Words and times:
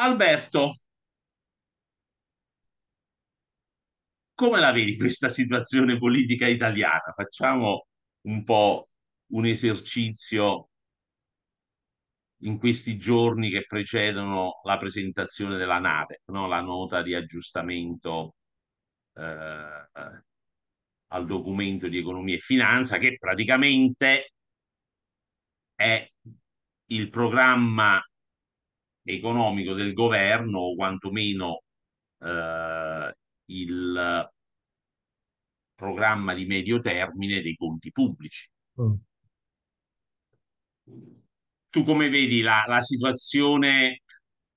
Alberto, 0.00 0.76
come 4.34 4.58
la 4.58 4.72
vedi 4.72 4.96
questa 4.96 5.28
situazione 5.28 5.98
politica 5.98 6.46
italiana? 6.48 7.12
Facciamo 7.14 7.86
un 8.22 8.42
po' 8.44 8.88
un 9.32 9.44
esercizio 9.44 10.70
in 12.42 12.58
questi 12.58 12.96
giorni 12.96 13.50
che 13.50 13.66
precedono 13.66 14.60
la 14.64 14.78
presentazione 14.78 15.58
della 15.58 15.78
nave, 15.78 16.22
no? 16.26 16.46
la 16.46 16.62
nota 16.62 17.02
di 17.02 17.14
aggiustamento 17.14 18.36
eh, 19.16 19.88
al 21.08 21.26
documento 21.26 21.88
di 21.88 21.98
economia 21.98 22.36
e 22.36 22.38
finanza, 22.38 22.96
che 22.96 23.18
praticamente 23.18 24.32
è 25.74 26.10
il 26.86 27.10
programma 27.10 28.02
economico 29.02 29.74
del 29.74 29.92
governo, 29.92 30.60
o 30.60 30.74
quantomeno 30.74 31.62
eh, 32.18 33.14
il 33.46 34.30
programma 35.74 36.34
di 36.34 36.46
medio 36.46 36.78
termine 36.78 37.40
dei 37.42 37.56
conti 37.56 37.90
pubblici. 37.90 38.48
Mm 38.80 38.94
tu 41.70 41.84
come 41.84 42.08
vedi 42.08 42.42
la, 42.42 42.64
la 42.66 42.82
situazione 42.82 44.02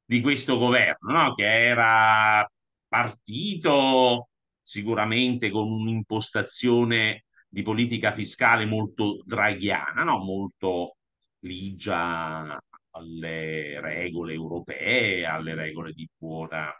di 0.04 0.20
questo 0.22 0.58
governo, 0.58 1.12
no? 1.12 1.34
che 1.36 1.46
era 1.46 2.48
partito 2.88 4.30
sicuramente 4.62 5.50
con 5.52 5.72
un'impostazione 5.72 7.26
di 7.48 7.62
politica 7.62 8.14
fiscale 8.14 8.66
molto 8.66 9.22
draghiana, 9.26 10.04
no? 10.04 10.18
molto 10.24 10.98
ligia 11.40 12.60
alle 12.94 13.80
regole 13.82 14.34
europee, 14.34 15.26
alle 15.26 15.56
regole 15.56 15.94
di 15.94 16.08
buona 16.18 16.70
eh, 16.70 16.76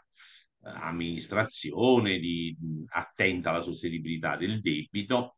amministrazione, 0.62 2.18
di, 2.18 2.56
attenta 2.88 3.50
alla 3.50 3.62
sostenibilità 3.62 4.36
del 4.36 4.60
debito 4.60 5.36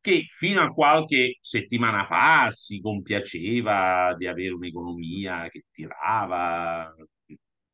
che 0.00 0.26
fino 0.28 0.60
a 0.60 0.72
qualche 0.72 1.38
settimana 1.40 2.04
fa 2.04 2.50
si 2.50 2.80
compiaceva 2.80 4.14
di 4.18 4.26
avere 4.26 4.52
un'economia 4.52 5.48
che 5.48 5.66
tirava, 5.70 6.92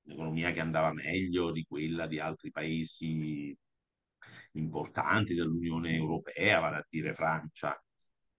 un'economia 0.03 0.53
che 0.53 0.61
andava 0.61 0.93
meglio 0.93 1.51
di 1.53 1.65
quella 1.67 2.07
di 2.07 2.19
altri 2.21 2.51
paesi 2.51 3.57
importanti 4.53 5.35
dell'Unione 5.35 5.95
Europea, 5.95 6.61
vale 6.61 6.77
a 6.77 6.87
dire 6.89 7.15
Francia 7.15 7.83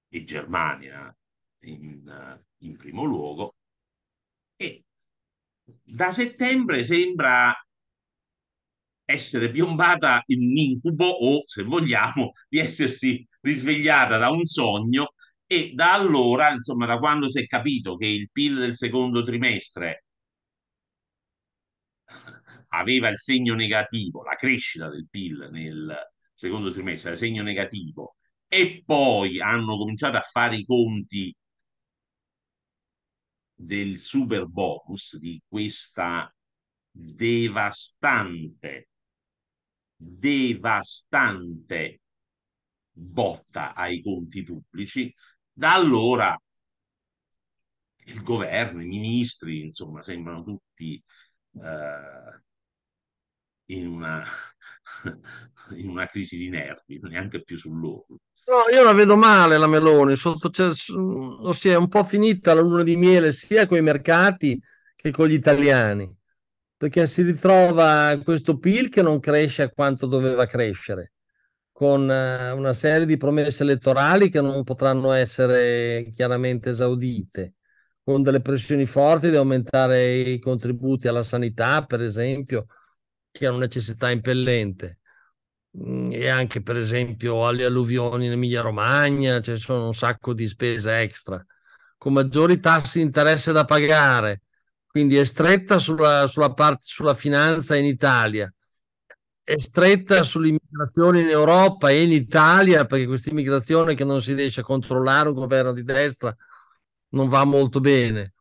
e 0.08 0.24
Germania 0.24 1.16
in, 1.62 2.40
in 2.60 2.78
primo 2.78 3.04
luogo. 3.04 3.56
E 4.56 4.84
da 5.84 6.12
settembre 6.12 6.84
sembra 6.84 7.54
essere 9.06 9.50
piombata 9.50 10.22
in 10.28 10.42
un 10.42 10.58
incubo 10.58 11.06
o, 11.08 11.44
se 11.46 11.64
vogliamo, 11.64 12.34
di 12.48 12.60
essersi 12.60 13.28
risvegliata 13.42 14.18
da 14.18 14.30
un 14.30 14.46
sogno 14.46 15.14
e 15.48 15.72
da 15.74 15.94
allora, 15.94 16.52
insomma, 16.52 16.86
da 16.86 17.00
quando 17.00 17.28
si 17.28 17.40
è 17.42 17.48
capito 17.48 17.96
che 17.96 18.06
il 18.06 18.30
PIL 18.32 18.58
del 18.60 18.76
secondo 18.76 19.24
trimestre 19.24 20.04
aveva 22.70 23.10
il 23.10 23.20
segno 23.20 23.56
negativo, 23.56 24.24
la 24.24 24.36
crescita 24.36 24.90
del 24.90 25.08
PIL 25.10 25.50
nel 25.52 25.96
secondo 26.34 26.72
trimestre, 26.72 27.12
il 27.12 27.18
segno 27.18 27.42
negativo, 27.42 28.18
e 28.48 28.84
poi 28.86 29.40
hanno 29.42 29.78
cominciato 29.78 30.18
a 30.18 30.22
fare 30.22 30.58
i 30.58 30.66
conti 30.66 31.36
del 33.62 34.00
super 34.00 34.46
bonus, 34.48 35.18
di 35.18 35.42
questa 35.48 36.34
devastante 36.92 38.90
devastante 40.02 42.02
botta 42.92 43.74
ai 43.74 44.02
conti 44.02 44.44
pubblici, 44.44 45.14
da 45.52 45.74
allora 45.74 46.38
il 48.06 48.24
governo, 48.24 48.82
i 48.82 48.88
ministri, 48.88 49.62
insomma, 49.62 50.02
sembrano 50.02 50.44
tutti 50.44 51.02
eh, 51.62 52.42
in, 53.66 53.88
una, 53.88 54.24
in 55.76 55.90
una 55.90 56.08
crisi 56.08 56.38
di 56.38 56.50
nervi, 56.50 57.00
neanche 57.02 57.44
più 57.44 57.58
sull'orlo. 57.58 58.20
No, 58.50 58.68
io 58.74 58.84
la 58.84 58.94
vedo 58.94 59.16
male 59.16 59.60
la 59.60 59.68
Meloni, 59.68 60.16
sotto, 60.16 60.50
cioè, 60.50 60.72
ossia 61.44 61.74
è 61.74 61.78
un 61.78 61.88
po' 61.88 62.04
finita 62.04 62.56
la 62.56 62.62
luna 62.62 62.82
di 62.82 62.96
miele 62.96 63.32
sia 63.32 63.68
con 63.68 63.78
i 63.78 63.82
mercati 63.82 64.60
che 64.96 65.12
con 65.12 65.28
gli 65.28 65.34
italiani 65.34 66.12
perché 66.76 67.08
si 67.08 67.24
ritrova 67.24 68.20
questo 68.24 68.58
PIL 68.58 68.90
che 68.90 69.02
non 69.02 69.20
cresce 69.20 69.64
a 69.64 69.70
quanto 69.70 70.08
doveva 70.08 70.46
crescere, 70.46 71.12
con 71.72 72.10
eh, 72.10 72.52
una 72.52 72.74
serie 72.74 73.06
di 73.06 73.18
promesse 73.18 73.64
elettorali 73.64 74.30
che 74.30 74.42
non 74.42 74.64
potranno 74.64 75.12
essere 75.12 76.10
chiaramente 76.16 76.70
esaudite, 76.72 77.56
con 78.02 78.24
delle 78.24 78.42
pressioni 78.42 78.86
forti 78.86 79.30
di 79.30 79.36
aumentare 79.36 80.06
i 80.20 80.40
contributi 80.40 81.10
alla 81.10 81.24
sanità, 81.24 81.86
per 81.86 82.02
esempio, 82.02 82.68
che 83.30 83.46
è 83.46 83.50
una 83.50 83.60
necessità 83.60 84.10
impellente 84.10 84.99
e 86.12 86.28
anche 86.28 86.62
per 86.62 86.78
esempio 86.78 87.48
alle 87.48 87.66
alluvioni 87.66 88.26
in 88.26 88.34
Emilia 88.34 88.62
Romagna, 88.62 89.40
ci 89.42 89.58
sono 89.58 89.88
un 89.88 89.94
sacco 89.94 90.34
di 90.34 90.48
spese 90.48 91.00
extra, 91.00 91.44
con 91.98 92.14
maggiori 92.14 92.60
tassi 92.60 93.00
di 93.00 93.06
interesse 93.06 93.52
da 93.52 93.66
pagare, 93.66 94.42
quindi 94.88 95.18
è 95.18 95.24
stretta 95.24 95.80
sulla, 95.80 96.28
sulla, 96.28 96.54
parte, 96.54 96.84
sulla 96.86 97.14
finanza 97.14 97.76
in 97.76 97.86
Italia, 97.86 98.52
è 99.44 99.58
stretta 99.58 100.24
sull'immigrazione 100.24 101.22
in 101.22 101.28
Europa 101.28 101.90
e 101.90 102.04
in 102.04 102.12
Italia, 102.12 102.86
perché 102.86 103.08
questa 103.08 103.30
immigrazione 103.30 103.96
che 103.96 104.04
non 104.04 104.22
si 104.22 104.34
riesce 104.34 104.60
a 104.60 104.64
controllare 104.64 105.30
un 105.30 105.36
governo 105.36 105.74
di 105.74 105.84
destra 105.84 106.36
non 107.10 107.30
va 107.30 107.44
molto 107.46 107.80
bene. 107.80 108.34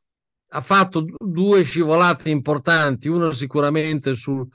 Ha 0.50 0.60
fatto 0.60 1.06
due 1.18 1.62
scivolate 1.62 2.30
importanti, 2.30 3.08
una 3.08 3.32
sicuramente 3.32 4.14
sul, 4.14 4.46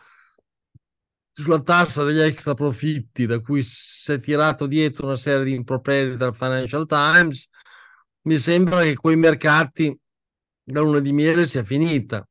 sulla 1.33 1.61
tassa 1.61 2.03
degli 2.03 2.19
extra 2.19 2.53
profitti, 2.53 3.25
da 3.25 3.39
cui 3.39 3.63
si 3.63 4.11
è 4.11 4.19
tirato 4.19 4.67
dietro 4.67 5.07
una 5.07 5.15
serie 5.15 5.43
di 5.43 5.53
improperi 5.53 6.15
dal 6.15 6.35
Financial 6.35 6.85
Times. 6.85 7.47
Mi 8.21 8.37
sembra 8.37 8.83
che 8.83 8.95
quei 8.95 9.15
mercati 9.15 9.97
la 10.65 10.79
luna 10.79 10.99
di 10.99 11.11
miele 11.11 11.47
sia 11.47 11.63
finita, 11.63 12.25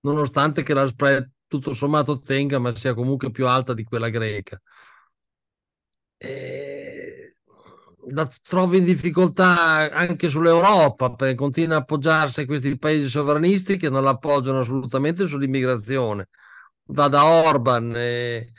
nonostante 0.00 0.62
che 0.62 0.72
la 0.74 0.86
spread 0.86 1.28
tutto 1.46 1.74
sommato 1.74 2.20
tenga, 2.20 2.58
ma 2.58 2.74
sia 2.74 2.94
comunque 2.94 3.30
più 3.30 3.46
alta 3.46 3.74
di 3.74 3.82
quella 3.82 4.08
greca. 4.08 4.60
E 6.16 7.34
la 8.12 8.28
trovo 8.42 8.76
in 8.76 8.84
difficoltà 8.84 9.90
anche 9.90 10.28
sull'Europa, 10.28 11.14
perché 11.14 11.34
continua 11.34 11.76
a 11.76 11.78
appoggiarsi 11.80 12.42
a 12.42 12.46
questi 12.46 12.78
paesi 12.78 13.08
sovranisti 13.08 13.76
che 13.76 13.90
non 13.90 14.04
l'appoggiano 14.04 14.60
assolutamente 14.60 15.26
sull'immigrazione. 15.26 16.28
Va 16.92 17.08
da 17.08 17.24
Orban 17.24 17.94
e, 17.96 18.52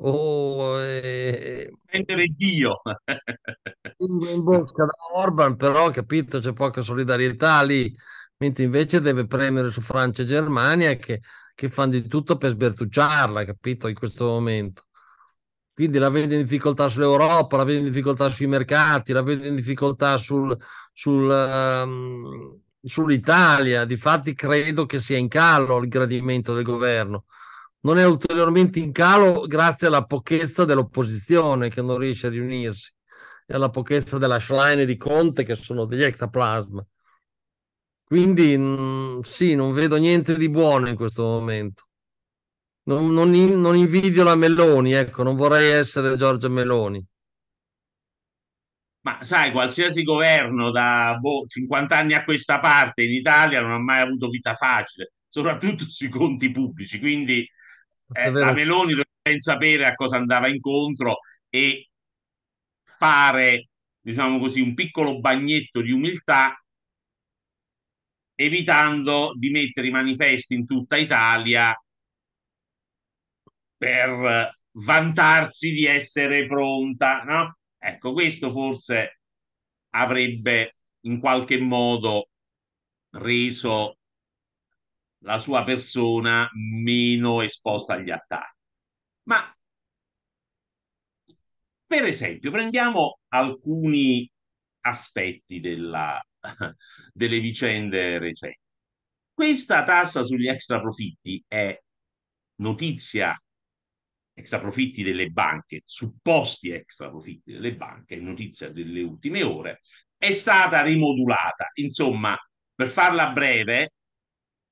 o 0.00 0.78
eh, 0.80 1.72
prendere 1.84 2.26
Dio. 2.28 2.80
in 3.98 4.42
bocca 4.42 4.84
da 4.84 5.18
Orban 5.18 5.56
però 5.56 5.90
capito 5.90 6.40
c'è 6.40 6.52
poca 6.52 6.82
solidarietà 6.82 7.62
lì. 7.62 7.94
Mentre 8.38 8.64
invece 8.64 9.00
deve 9.00 9.26
premere 9.26 9.70
su 9.70 9.80
Francia 9.80 10.22
e 10.22 10.26
Germania 10.26 10.94
che, 10.94 11.22
che 11.54 11.68
fanno 11.70 11.92
di 11.92 12.06
tutto 12.06 12.36
per 12.36 12.52
sbertucciarla 12.52 13.44
capito 13.44 13.88
in 13.88 13.94
questo 13.94 14.26
momento. 14.26 14.84
Quindi 15.72 15.98
la 15.98 16.10
vedo 16.10 16.34
in 16.34 16.42
difficoltà 16.42 16.88
sull'Europa 16.88 17.56
la 17.56 17.64
vedo 17.64 17.78
in 17.80 17.84
difficoltà 17.84 18.30
sui 18.30 18.46
mercati 18.46 19.12
la 19.12 19.22
vedo 19.22 19.46
in 19.46 19.54
difficoltà 19.56 20.18
sul, 20.18 20.56
sul 20.92 21.28
um, 21.28 22.60
sull'Italia. 22.82 23.84
Difatti 23.84 24.34
credo 24.34 24.86
che 24.86 25.00
sia 25.00 25.18
in 25.18 25.28
calo 25.28 25.78
il 25.78 25.88
gradimento 25.88 26.54
del 26.54 26.64
governo 26.64 27.24
non 27.88 27.96
è 27.96 28.04
ulteriormente 28.04 28.78
in 28.80 28.92
calo 28.92 29.46
grazie 29.46 29.86
alla 29.86 30.04
pochezza 30.04 30.66
dell'opposizione 30.66 31.70
che 31.70 31.80
non 31.80 31.96
riesce 31.96 32.26
a 32.26 32.30
riunirsi 32.30 32.92
e 33.46 33.54
alla 33.54 33.70
pochezza 33.70 34.18
della 34.18 34.38
Schlein 34.38 34.80
e 34.80 34.84
di 34.84 34.98
Conte 34.98 35.42
che 35.42 35.54
sono 35.54 35.86
degli 35.86 36.02
extraplasma. 36.02 36.86
Quindi 38.04 38.58
mh, 38.58 39.22
sì, 39.22 39.54
non 39.54 39.72
vedo 39.72 39.96
niente 39.96 40.36
di 40.36 40.50
buono 40.50 40.88
in 40.88 40.96
questo 40.96 41.22
momento. 41.22 41.88
Non, 42.88 43.10
non, 43.14 43.30
non 43.30 43.74
invidio 43.74 44.22
la 44.22 44.34
Meloni, 44.34 44.92
ecco, 44.92 45.22
non 45.22 45.34
vorrei 45.36 45.70
essere 45.70 46.16
Giorgia 46.16 46.48
Meloni. 46.48 47.02
Ma 49.00 49.22
sai, 49.22 49.50
qualsiasi 49.50 50.02
governo 50.02 50.70
da 50.70 51.16
boh, 51.18 51.46
50 51.46 51.96
anni 51.96 52.12
a 52.12 52.24
questa 52.24 52.60
parte 52.60 53.02
in 53.04 53.12
Italia 53.12 53.62
non 53.62 53.70
ha 53.70 53.78
mai 53.78 54.00
avuto 54.00 54.28
vita 54.28 54.54
facile, 54.56 55.12
soprattutto 55.26 55.88
sui 55.88 56.10
conti 56.10 56.50
pubblici. 56.50 56.98
Quindi 56.98 57.48
eh, 58.12 58.30
la 58.30 58.52
Meloni 58.52 58.90
doveva 58.94 59.38
sapere 59.38 59.86
a 59.86 59.94
cosa 59.94 60.16
andava 60.16 60.48
incontro 60.48 61.18
e 61.48 61.88
fare, 62.82 63.68
diciamo 64.00 64.38
così, 64.38 64.60
un 64.60 64.74
piccolo 64.74 65.20
bagnetto 65.20 65.82
di 65.82 65.92
umiltà, 65.92 66.56
evitando 68.34 69.32
di 69.36 69.50
mettere 69.50 69.88
i 69.88 69.90
manifesti 69.90 70.54
in 70.54 70.66
tutta 70.66 70.96
Italia 70.96 71.74
per 73.76 74.56
vantarsi 74.72 75.72
di 75.72 75.86
essere 75.86 76.46
pronta, 76.46 77.22
no? 77.22 77.58
Ecco, 77.78 78.12
questo 78.12 78.50
forse 78.50 79.20
avrebbe 79.90 80.76
in 81.02 81.20
qualche 81.20 81.60
modo 81.60 82.28
reso 83.10 83.97
la 85.24 85.38
sua 85.38 85.64
persona 85.64 86.48
meno 86.54 87.42
esposta 87.42 87.94
agli 87.94 88.10
attacchi. 88.10 88.56
Ma 89.24 89.52
per 91.86 92.04
esempio, 92.04 92.50
prendiamo 92.50 93.20
alcuni 93.28 94.30
aspetti 94.80 95.60
della, 95.60 96.20
delle 97.12 97.40
vicende 97.40 98.18
recenti. 98.18 98.60
Questa 99.32 99.84
tassa 99.84 100.22
sugli 100.22 100.48
extra 100.48 100.80
profitti 100.80 101.42
è 101.46 101.78
notizia 102.56 103.40
extra 104.34 104.60
profitti 104.60 105.02
delle 105.02 105.28
banche, 105.28 105.82
supposti 105.84 106.70
extra 106.70 107.08
profitti 107.08 107.52
delle 107.52 107.74
banche, 107.74 108.16
notizia 108.16 108.70
delle 108.70 109.02
ultime 109.02 109.42
ore, 109.42 109.80
è 110.16 110.32
stata 110.32 110.82
rimodulata. 110.82 111.70
Insomma, 111.74 112.36
per 112.74 112.88
farla 112.88 113.32
breve, 113.32 113.94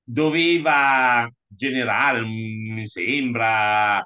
doveva 0.09 1.29
generare, 1.45 2.21
mi 2.21 2.87
sembra, 2.87 4.05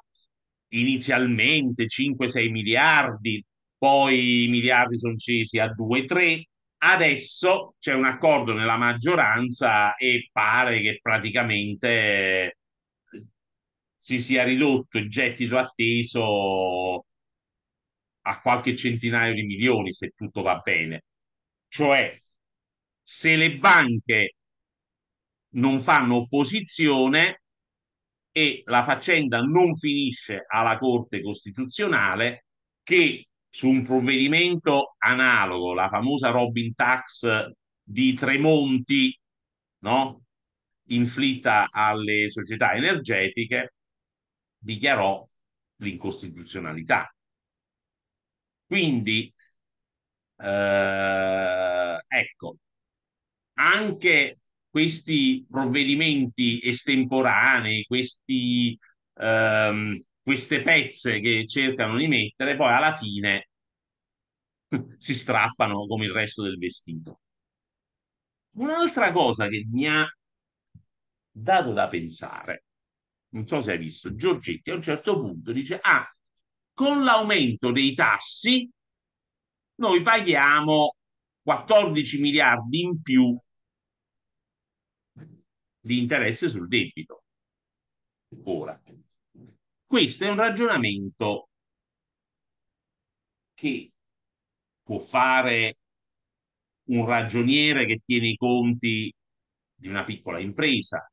inizialmente 0.68 1.86
5-6 1.86 2.50
miliardi, 2.50 3.44
poi 3.78 4.44
i 4.44 4.48
miliardi 4.48 4.98
sono 4.98 5.18
scesi 5.18 5.58
a 5.58 5.72
2-3. 5.72 6.44
Adesso 6.78 7.76
c'è 7.78 7.94
un 7.94 8.04
accordo 8.04 8.52
nella 8.54 8.76
maggioranza 8.76 9.94
e 9.96 10.28
pare 10.32 10.80
che 10.80 10.98
praticamente 11.00 12.58
si 13.96 14.20
sia 14.20 14.42
ridotto 14.44 14.98
il 14.98 15.08
gettito 15.08 15.56
atteso 15.58 17.04
a 18.22 18.40
qualche 18.40 18.76
centinaio 18.76 19.34
di 19.34 19.42
milioni 19.42 19.92
se 19.92 20.12
tutto 20.16 20.42
va 20.42 20.56
bene. 20.58 21.04
Cioè, 21.68 22.20
se 23.00 23.36
le 23.36 23.58
banche 23.58 24.34
non 25.54 25.80
fanno 25.80 26.16
opposizione 26.16 27.42
e 28.32 28.62
la 28.66 28.84
faccenda 28.84 29.40
non 29.42 29.76
finisce 29.76 30.44
alla 30.48 30.78
Corte 30.78 31.22
Costituzionale 31.22 32.46
che 32.82 33.26
su 33.48 33.68
un 33.68 33.84
provvedimento 33.84 34.94
analogo, 34.98 35.74
la 35.74 35.88
famosa 35.88 36.30
Robin 36.30 36.74
Tax 36.74 37.50
di 37.82 38.14
Tremonti, 38.14 39.18
no? 39.80 40.22
inflitta 40.86 41.68
alle 41.70 42.30
società 42.30 42.74
energetiche, 42.74 43.74
dichiarò 44.58 45.26
l'incostituzionalità. 45.76 47.12
Quindi, 48.66 49.32
eh, 50.38 51.98
ecco, 52.08 52.56
anche 53.54 54.38
questi 54.72 55.44
provvedimenti 55.46 56.58
estemporanei, 56.64 57.84
questi, 57.84 58.78
ehm, 59.18 60.00
queste 60.22 60.62
pezze 60.62 61.20
che 61.20 61.46
cercano 61.46 61.98
di 61.98 62.08
mettere, 62.08 62.56
poi 62.56 62.72
alla 62.72 62.96
fine 62.96 63.48
si 64.96 65.14
strappano 65.14 65.86
come 65.86 66.06
il 66.06 66.12
resto 66.12 66.42
del 66.42 66.56
vestito. 66.56 67.20
Un'altra 68.54 69.12
cosa 69.12 69.46
che 69.48 69.66
mi 69.70 69.86
ha 69.86 70.06
dato 71.30 71.72
da 71.74 71.88
pensare 71.88 72.64
non 73.32 73.46
so 73.46 73.62
se 73.62 73.72
hai 73.72 73.78
visto, 73.78 74.14
Giorgetti 74.14 74.70
a 74.70 74.74
un 74.74 74.82
certo 74.82 75.18
punto 75.18 75.52
dice, 75.52 75.78
ah, 75.80 76.06
con 76.74 77.02
l'aumento 77.02 77.70
dei 77.70 77.94
tassi 77.94 78.70
noi 79.76 80.02
paghiamo 80.02 80.96
14 81.42 82.20
miliardi 82.20 82.80
in 82.80 83.00
più 83.02 83.38
di 85.82 85.98
interesse 85.98 86.48
sul 86.48 86.68
debito. 86.68 87.24
Ora, 88.44 88.80
questo 89.86 90.24
è 90.24 90.30
un 90.30 90.36
ragionamento 90.36 91.48
che 93.52 93.92
può 94.82 94.98
fare 94.98 95.76
un 96.84 97.06
ragioniere 97.06 97.86
che 97.86 98.00
tiene 98.04 98.28
i 98.28 98.36
conti 98.36 99.12
di 99.74 99.88
una 99.88 100.04
piccola 100.04 100.38
impresa, 100.38 101.10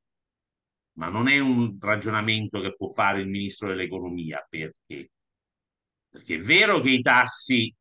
ma 0.94 1.10
non 1.10 1.28
è 1.28 1.40
un 1.40 1.78
ragionamento 1.80 2.62
che 2.62 2.76
può 2.76 2.90
fare 2.92 3.22
il 3.22 3.28
ministro 3.28 3.70
dell'economia 3.70 4.46
perché? 4.48 5.12
Perché 6.10 6.36
è 6.36 6.42
vero 6.42 6.80
che 6.80 6.92
i 6.92 7.02
tassi 7.02 7.74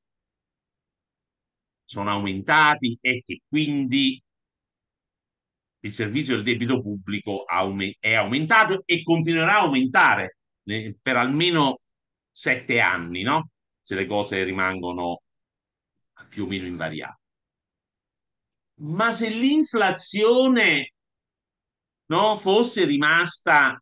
sono 1.85 2.11
aumentati 2.11 2.99
e 3.01 3.23
che 3.27 3.41
quindi 3.49 4.23
il 5.81 5.93
servizio 5.93 6.35
del 6.35 6.45
debito 6.45 6.81
pubblico 6.81 7.45
è 7.99 8.15
aumentato 8.15 8.83
e 8.85 9.03
continuerà 9.03 9.59
a 9.59 9.61
aumentare 9.61 10.39
per 10.63 11.17
almeno 11.17 11.81
sette 12.31 12.81
anni, 12.81 13.23
no? 13.23 13.51
Se 13.81 13.95
le 13.95 14.07
cose 14.07 14.43
rimangono 14.43 15.23
più 16.29 16.45
o 16.45 16.47
meno 16.47 16.67
invariate. 16.67 17.21
Ma 18.81 19.13
se 19.13 19.29
l'inflazione 19.29 20.93
no, 22.07 22.37
fosse 22.37 22.85
rimasta 22.85 23.81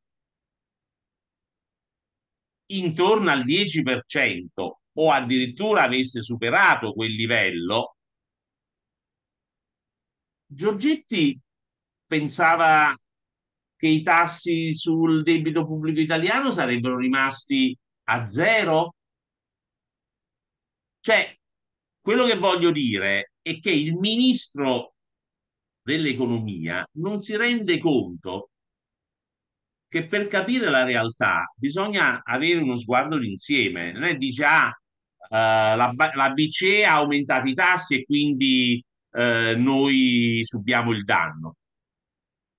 intorno 2.67 3.31
al 3.31 3.45
10% 3.45 4.71
o 4.99 5.11
addirittura 5.11 5.83
avesse 5.83 6.23
superato 6.23 6.93
quel 6.93 7.12
livello, 7.12 7.97
Giorgetti 10.49 11.38
pensava 12.07 12.97
che 13.77 13.89
i 13.89 14.03
tassi 14.03 14.75
sul 14.75 15.23
debito 15.23 15.67
pubblico 15.67 16.01
italiano 16.01 16.53
sarebbero 16.53 16.97
rimasti 16.97 17.77
a 18.05 18.27
zero? 18.27 18.95
Cioè, 21.01 21.37
quello 22.01 22.25
che 22.25 22.37
voglio 22.37 22.71
dire 22.71 23.33
è 23.43 23.59
che 23.59 23.71
il 23.71 23.95
ministro 23.97 24.95
dell'economia 25.83 26.85
non 26.95 27.21
si 27.21 27.37
rende 27.37 27.79
conto 27.79 28.51
che 29.89 30.07
per 30.09 30.27
capire 30.27 30.69
la 30.71 30.85
realtà 30.85 31.53
bisogna 31.57 32.23
avere 32.25 32.61
uno 32.61 32.79
sguardo 32.79 33.19
d'insieme. 33.19 33.93
Non 33.93 34.03
è 34.05 34.17
dice, 34.17 34.45
ah, 34.45 34.69
uh, 34.69 35.77
la, 35.77 35.93
la, 36.15 36.33
BCE 36.33 36.85
ha 36.85 36.95
aumentato 36.95 37.49
i 37.49 37.55
tassi 37.55 37.95
e 37.97 38.05
quindi 38.05 38.83
uh, 39.13 39.57
noi 39.59 40.41
subiamo 40.45 40.93
il 40.93 41.05
danno. 41.05 41.57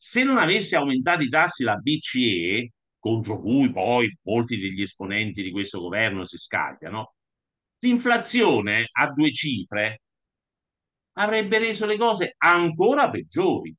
Se 0.10 0.24
non 0.24 0.38
avesse 0.38 0.78
aumentato 0.78 1.22
i 1.24 1.28
tassi 1.28 1.66
la 1.66 1.76
BCE, 1.76 2.72
contro 2.98 3.42
cui 3.42 3.70
poi 3.74 4.10
molti 4.22 4.58
degli 4.58 4.82
esponenti 4.82 5.44
di 5.44 5.52
questo 5.52 5.82
governo 5.82 6.24
si 6.24 6.38
scagliano, 6.38 7.16
l'inflazione 7.80 8.88
a 8.90 9.12
due 9.12 9.34
cifre 9.34 10.04
avrebbe 11.18 11.58
reso 11.58 11.86
le 11.86 11.98
cose 11.98 12.36
ancora 12.38 13.10
peggiori. 13.10 13.76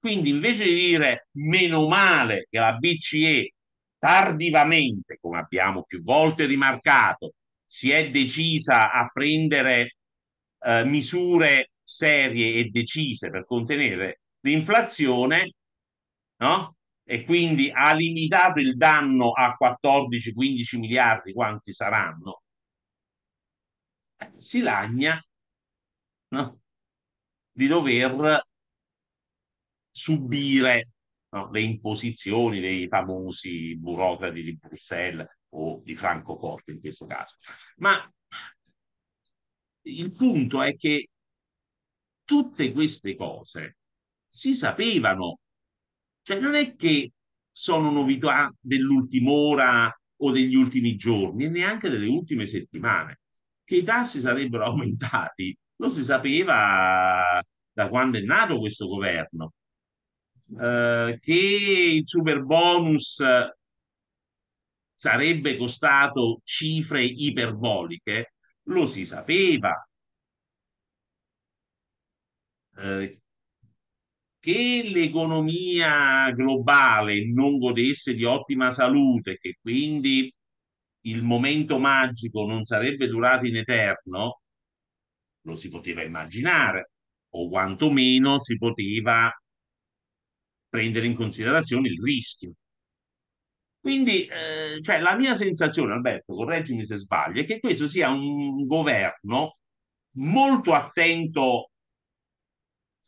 Quindi 0.00 0.30
invece 0.30 0.64
di 0.64 0.74
dire 0.74 1.28
meno 1.34 1.86
male 1.86 2.48
che 2.50 2.58
la 2.58 2.72
BCE 2.74 3.52
tardivamente, 3.96 5.18
come 5.20 5.38
abbiamo 5.38 5.84
più 5.84 6.02
volte 6.02 6.46
rimarcato, 6.46 7.34
si 7.64 7.92
è 7.92 8.10
decisa 8.10 8.90
a 8.90 9.08
prendere 9.12 9.98
eh, 10.64 10.84
misure 10.84 11.70
serie 11.84 12.54
e 12.54 12.70
decise 12.70 13.30
per 13.30 13.44
contenere 13.44 14.18
l'inflazione, 14.40 15.52
no? 16.36 16.76
E 17.04 17.24
quindi 17.24 17.70
ha 17.72 17.94
limitato 17.94 18.60
il 18.60 18.76
danno 18.76 19.30
a 19.32 19.56
14-15 19.58 20.78
miliardi, 20.78 21.32
quanti 21.32 21.72
saranno? 21.72 22.42
si 24.38 24.60
lagna 24.60 25.20
no? 26.28 26.60
di 27.52 27.66
dover 27.66 28.44
subire 29.90 30.92
no? 31.30 31.50
le 31.50 31.60
imposizioni 31.60 32.60
dei 32.60 32.88
famosi 32.88 33.76
burocrati 33.76 34.42
di 34.42 34.56
Bruxelles 34.56 35.26
o 35.50 35.80
di 35.82 35.96
Francoforte 35.96 36.72
in 36.72 36.80
questo 36.80 37.06
caso. 37.06 37.36
Ma 37.76 38.10
il 39.82 40.12
punto 40.12 40.62
è 40.62 40.76
che 40.76 41.08
tutte 42.24 42.72
queste 42.72 43.16
cose 43.16 43.76
si 44.28 44.54
sapevano, 44.54 45.40
cioè 46.22 46.38
non 46.38 46.54
è 46.54 46.76
che 46.76 47.12
sono 47.50 47.90
novità 47.90 48.54
dell'ultima 48.60 49.30
ora 49.32 50.00
o 50.20 50.30
degli 50.30 50.54
ultimi 50.54 50.96
giorni 50.96 51.48
neanche 51.48 51.88
delle 51.88 52.06
ultime 52.06 52.46
settimane. 52.46 53.20
Che 53.64 53.76
i 53.76 53.82
tassi 53.82 54.20
sarebbero 54.20 54.64
aumentati 54.66 55.56
lo 55.76 55.88
si 55.88 56.02
sapeva 56.04 57.40
da 57.72 57.88
quando 57.88 58.18
è 58.18 58.22
nato 58.22 58.58
questo 58.58 58.86
governo. 58.86 59.52
Eh, 60.60 61.18
che 61.20 61.32
il 61.94 62.02
super 62.06 62.42
bonus 62.42 63.22
sarebbe 64.94 65.56
costato 65.56 66.40
cifre 66.44 67.04
iperboliche, 67.04 68.34
lo 68.64 68.86
si 68.86 69.04
sapeva. 69.04 69.72
Eh, 72.76 73.20
che 74.40 74.82
l'economia 74.84 76.30
globale 76.32 77.26
non 77.32 77.58
godesse 77.58 78.14
di 78.14 78.24
ottima 78.24 78.70
salute, 78.70 79.38
che 79.38 79.56
quindi 79.60 80.32
il 81.02 81.22
momento 81.22 81.78
magico 81.78 82.44
non 82.46 82.64
sarebbe 82.64 83.08
durato 83.08 83.46
in 83.46 83.56
eterno, 83.56 84.40
lo 85.42 85.56
si 85.56 85.68
poteva 85.68 86.02
immaginare, 86.02 86.90
o 87.30 87.48
quantomeno 87.48 88.38
si 88.38 88.56
poteva 88.56 89.30
prendere 90.68 91.06
in 91.06 91.14
considerazione 91.14 91.88
il 91.88 92.00
rischio. 92.02 92.52
Quindi, 93.80 94.24
eh, 94.26 94.80
cioè, 94.82 95.00
la 95.00 95.16
mia 95.16 95.34
sensazione, 95.34 95.92
Alberto, 95.92 96.34
correggimi 96.34 96.84
se 96.84 96.96
sbaglio, 96.96 97.40
è 97.40 97.44
che 97.44 97.60
questo 97.60 97.86
sia 97.86 98.10
un 98.10 98.66
governo 98.66 99.58
molto 100.16 100.74
attento 100.74 101.70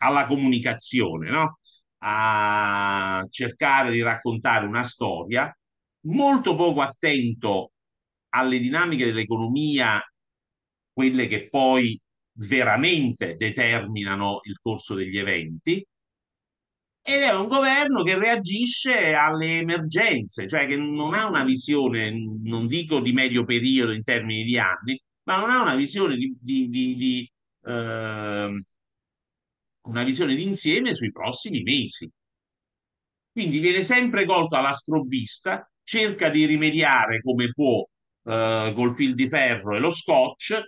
alla 0.01 0.27
comunicazione, 0.27 1.31
no? 1.31 1.59
a 2.03 3.25
cercare 3.29 3.91
di 3.91 4.03
raccontare 4.03 4.67
una 4.67 4.83
storia, 4.83 5.55
molto 6.07 6.55
poco 6.57 6.81
attento 6.81 7.73
alle 8.31 8.59
dinamiche 8.59 9.07
dell'economia, 9.07 10.01
quelle 10.93 11.27
che 11.27 11.49
poi 11.49 12.01
veramente 12.33 13.37
determinano 13.37 14.41
il 14.45 14.59
corso 14.63 14.95
degli 14.95 15.19
eventi, 15.19 15.85
ed 17.03 17.23
è 17.23 17.35
un 17.35 17.49
governo 17.49 18.03
che 18.03 18.19
reagisce 18.19 19.15
alle 19.15 19.59
emergenze, 19.61 20.47
cioè 20.49 20.67
che 20.67 20.77
non 20.77 21.15
ha 21.15 21.27
una 21.27 21.45
visione, 21.45 22.13
non 22.43 22.67
dico 22.67 23.01
di 23.01 23.13
medio 23.13 23.45
periodo 23.45 23.93
in 23.93 24.05
termini 24.05 24.45
di 24.45 24.59
anni, 24.59 25.01
ma 25.25 25.39
non 25.39 25.51
ha 25.51 25.61
una 25.63 25.75
visione 25.75 26.17
di, 26.17 26.37
di, 26.41 26.69
di, 26.69 26.95
di 26.97 27.33
eh, 27.65 28.63
una 29.83 30.05
visione 30.05 30.35
d'insieme 30.35 30.95
sui 30.95 31.11
prossimi 31.13 31.63
mesi. 31.63 32.11
Quindi 33.33 33.59
viene 33.59 33.83
sempre 33.83 34.25
colto 34.27 34.57
alla 34.57 34.73
sprovvista, 34.73 35.69
cerca 35.83 36.29
di 36.29 36.45
rimediare 36.47 37.21
come 37.23 37.51
può 37.53 37.85
eh, 38.25 38.73
col 38.75 38.95
fil 38.95 39.15
di 39.15 39.29
ferro 39.29 39.77
e 39.77 39.79
lo 39.81 39.91
scotch, 39.91 40.61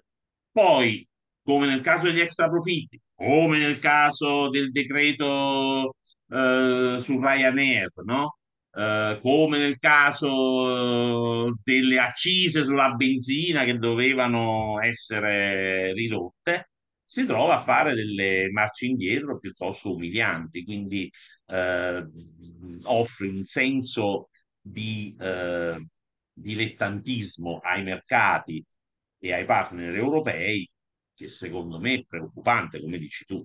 poi, 0.50 1.06
come 1.42 1.66
nel 1.66 1.80
caso 1.80 2.04
degli 2.04 2.20
extra 2.20 2.48
profitti, 2.48 3.00
come 3.14 3.58
nel 3.58 3.78
caso 3.78 4.48
del 4.48 4.70
decreto 4.70 5.94
eh, 6.28 6.98
su 7.00 7.20
Ryanair, 7.20 7.90
no? 8.04 8.36
Eh, 8.74 9.18
come 9.22 9.58
nel 9.58 9.78
caso 9.78 11.48
eh, 11.48 11.54
delle 11.62 11.98
accise 11.98 12.62
sulla 12.62 12.92
benzina 12.94 13.64
che 13.64 13.76
dovevano 13.76 14.80
essere 14.80 15.92
ridotte, 15.92 16.70
si 17.12 17.26
trova 17.26 17.58
a 17.58 17.62
fare 17.62 17.94
delle 17.94 18.48
marce 18.50 18.86
indietro 18.86 19.38
piuttosto 19.38 19.92
umilianti, 19.92 20.64
quindi 20.64 21.12
eh, 21.48 22.06
offre 22.84 23.28
un 23.28 23.44
senso 23.44 24.30
di 24.58 25.14
eh, 25.20 25.86
dilettantismo 26.32 27.58
ai 27.62 27.82
mercati 27.82 28.64
e 29.18 29.32
ai 29.34 29.44
partner 29.44 29.94
europei 29.94 30.66
che 31.14 31.28
secondo 31.28 31.78
me 31.78 31.96
è 31.96 32.04
preoccupante, 32.06 32.80
come 32.80 32.96
dici 32.96 33.26
tu. 33.26 33.44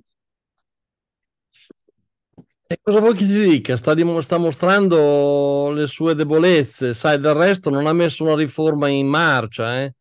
E 2.69 2.79
cosa 2.81 3.01
vuoi 3.01 3.15
che 3.15 3.25
ti 3.25 3.50
dica? 3.50 3.75
Sta, 3.75 3.93
dim- 3.93 4.19
sta 4.19 4.38
mostrando 4.38 5.71
le 5.71 5.88
sue 5.88 6.15
debolezze, 6.15 6.93
sai, 6.93 7.19
del 7.19 7.33
resto 7.33 7.69
non 7.69 7.86
ha 7.86 7.91
messo 7.91 8.24
una 8.24 8.36
riforma 8.36 8.88
in 8.88 9.07
marcia, 9.07 9.81
eh? 9.81 9.93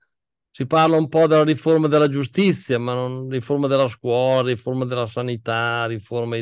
Si 0.57 0.67
parla 0.67 0.97
un 0.97 1.09
po' 1.11 1.27
della 1.27 1.45
riforma 1.45 1.87
della 1.87 2.09
giustizia, 2.09 2.79
ma 2.79 2.95
non 2.95 3.29
riforma 3.29 3.67
della 3.67 3.89
scuola, 3.89 4.49
riforma 4.49 4.87
della 4.87 5.07
sanità, 5.07 5.85
riforma, 5.85 6.39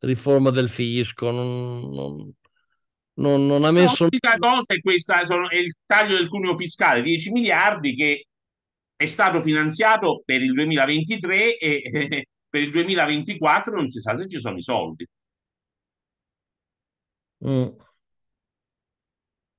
riforma 0.00 0.50
del 0.50 0.68
fisco, 0.68 1.30
non, 1.30 1.88
non, 1.88 2.34
non, 3.12 3.46
non 3.46 3.62
ha 3.62 3.70
messo... 3.70 4.08
L'unica 4.10 4.36
cosa 4.38 4.74
è 4.74 4.80
questa, 4.80 5.24
sono, 5.24 5.48
è 5.48 5.54
il 5.54 5.72
taglio 5.86 6.16
del 6.16 6.28
cuneo 6.28 6.56
fiscale, 6.56 7.00
10 7.02 7.30
miliardi 7.30 7.94
che 7.94 8.26
è 8.96 9.06
stato 9.06 9.40
finanziato 9.40 10.22
per 10.24 10.42
il 10.42 10.52
2023 10.52 11.56
e 11.56 11.82
eh, 11.84 12.26
per 12.48 12.60
il 12.60 12.72
2024 12.72 13.72
non 13.72 13.88
si 13.88 14.00
sa 14.00 14.18
se 14.18 14.28
ci 14.28 14.40
sono 14.40 14.56
i 14.56 14.62
soldi. 14.62 15.06
Mm. 17.46 17.68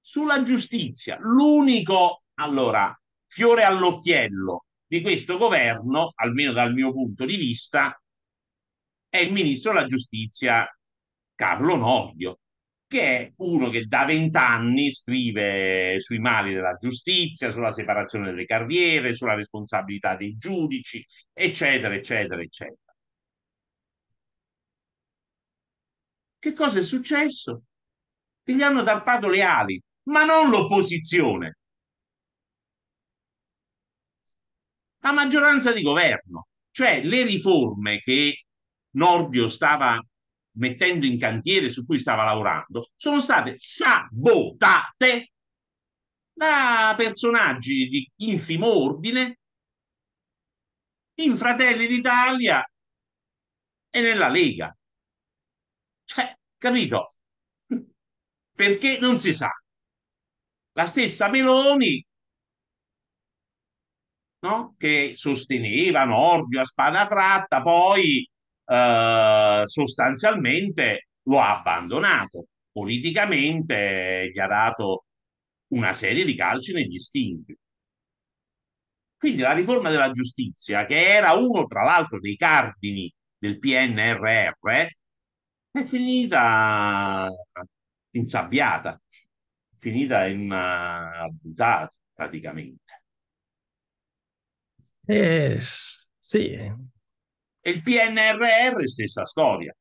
Sulla 0.02 0.42
giustizia, 0.44 1.18
l'unico, 1.22 2.18
allora, 2.34 2.94
fiore 3.36 3.63
all'occhiello 3.63 4.68
di 4.88 5.01
questo 5.01 5.38
governo, 5.38 6.13
almeno 6.15 6.54
dal 6.54 6.72
mio 6.74 6.94
punto 6.94 7.25
di 7.25 7.36
vista, 7.36 8.01
è 9.10 9.18
il 9.18 9.34
ministro 9.34 9.74
della 9.74 9.88
giustizia 9.88 10.65
Carlo 11.36 11.75
Nordio, 11.75 12.39
che 12.88 13.01
è 13.01 13.34
uno 13.39 13.70
che 13.70 13.88
da 13.88 14.06
vent'anni 14.06 14.94
scrive 14.94 16.00
sui 16.00 16.20
mali 16.20 16.54
della 16.54 16.75
giustizia, 16.75 17.51
sulla 17.51 17.74
separazione 17.74 18.27
delle 18.27 18.46
carriere, 18.46 19.13
sulla 19.13 19.36
responsabilità 19.36 20.15
dei 20.15 20.38
giudici, 20.38 21.06
eccetera, 21.34 21.94
eccetera, 21.94 22.42
eccetera. 22.42 22.94
Che 26.39 26.54
cosa 26.54 26.80
è 26.80 26.82
successo? 26.82 27.63
Che 28.44 28.56
gli 28.56 28.62
hanno 28.62 28.82
tarpato 28.82 29.27
le 29.27 29.42
ali, 29.42 29.82
ma 30.04 30.24
non 30.24 30.50
l'opposizione, 30.50 31.58
la 35.05 35.12
maggioranza 35.12 35.71
di 35.71 35.83
governo, 35.83 36.47
cioè 36.71 37.03
le 37.03 37.24
riforme 37.24 38.00
che 38.00 38.45
Nordio 38.95 39.50
stava 39.50 40.03
mettendo 40.57 41.05
in 41.05 41.19
cantiere, 41.19 41.69
su 41.69 41.85
cui 41.85 42.00
stava 42.00 42.24
lavorando, 42.24 42.89
sono 42.95 43.19
state 43.19 43.55
sabotate 43.59 45.31
da 46.33 46.95
personaggi 46.97 47.88
di 47.88 48.12
infimo 48.31 48.67
ordine 48.67 49.38
in 51.19 51.38
Fratelli 51.38 51.85
d'Italia 51.85 52.67
e 53.91 54.01
nella 54.01 54.27
Lega. 54.27 54.75
Cioè, 56.03 56.35
capito? 56.57 57.05
Perché 58.55 58.97
non 59.00 59.19
si 59.19 59.33
sa. 59.33 59.50
La 60.71 60.85
stessa 60.88 61.29
Meloni 61.29 62.03
no? 64.46 64.75
che 64.78 65.14
sosteneva 65.16 66.06
Nordio 66.06 66.62
a 66.62 66.66
spada 66.66 67.08
tratta, 67.08 67.62
poi 67.62 68.28
eh, 68.66 69.62
sostanzialmente 69.66 71.08
lo 71.24 71.40
ha 71.40 71.58
abbandonato. 71.60 72.48
Politicamente 72.72 74.32
gli 74.34 74.40
ha 74.40 74.48
dato 74.48 75.06
una 75.70 75.94
serie 75.94 76.25
di 76.25 76.36
calci 76.36 76.74
negli 76.74 76.98
stinchi. 77.00 77.58
Quindi 79.18 79.42
la 79.42 79.54
riforma 79.54 79.90
della 79.90 80.12
giustizia, 80.12 80.86
che 80.86 81.16
era 81.16 81.34
uno 81.34 81.66
tra 81.66 81.84
l'altro 81.84 82.20
dei 82.20 82.36
cardini 82.36 83.12
del 83.38 83.58
PNRR, 83.60 84.88
è 85.72 85.84
finita 85.84 87.28
insabbiata, 88.12 89.02
finita 89.75 90.25
in 90.28 90.42
una 90.42 91.28
buttata 91.32 91.92
praticamente. 92.14 92.85
Eh, 95.05 95.59
sì. 96.19 96.53
E 96.53 97.69
il 97.71 97.81
PNRR 97.81 98.88
stessa 98.88 99.25
storia. 99.25 99.75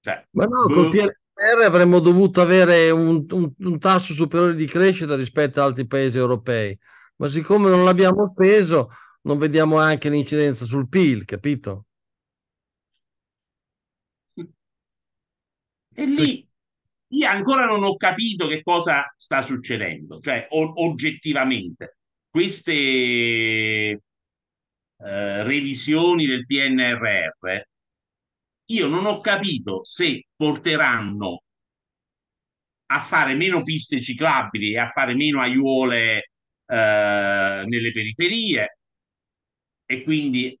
Cioè, 0.00 0.26
Ma 0.30 0.44
no, 0.44 0.62
col 0.66 0.90
PNRR 0.90 1.62
avremmo 1.64 2.00
dovuto 2.00 2.40
avere 2.40 2.90
un, 2.90 3.24
un, 3.28 3.52
un, 3.56 3.78
tasso 3.78 4.12
superiore 4.14 4.54
di 4.54 4.66
crescita 4.66 5.16
rispetto 5.16 5.60
ad 5.60 5.68
altri 5.68 5.86
paesi 5.86 6.18
europei, 6.18 6.78
ma 7.16 7.28
siccome 7.28 7.68
non 7.68 7.84
l'abbiamo 7.84 8.26
speso, 8.26 8.90
non 9.22 9.38
vediamo 9.38 9.78
anche 9.78 10.08
l'incidenza 10.08 10.64
sul 10.64 10.88
PIL, 10.88 11.24
capito? 11.24 11.86
E 15.94 16.06
lì 16.06 16.48
io 17.08 17.28
ancora 17.28 17.64
non 17.64 17.82
ho 17.82 17.96
capito 17.96 18.46
che 18.46 18.62
cosa 18.62 19.12
sta 19.16 19.42
succedendo, 19.42 20.20
cioè 20.20 20.46
o- 20.50 20.72
oggettivamente. 20.84 21.98
Queste 22.30 24.00
eh, 24.98 25.42
revisioni 25.42 26.26
del 26.26 26.46
PNRR, 26.46 27.60
io 28.70 28.86
non 28.88 29.06
ho 29.06 29.20
capito 29.20 29.84
se 29.84 30.26
porteranno 30.36 31.42
a 32.90 33.00
fare 33.00 33.34
meno 33.34 33.62
piste 33.62 34.00
ciclabili 34.00 34.72
e 34.72 34.78
a 34.78 34.88
fare 34.88 35.14
meno 35.14 35.40
aiuole 35.40 36.30
eh, 36.66 37.64
nelle 37.66 37.92
periferie 37.92 38.78
e 39.86 40.02
quindi 40.02 40.58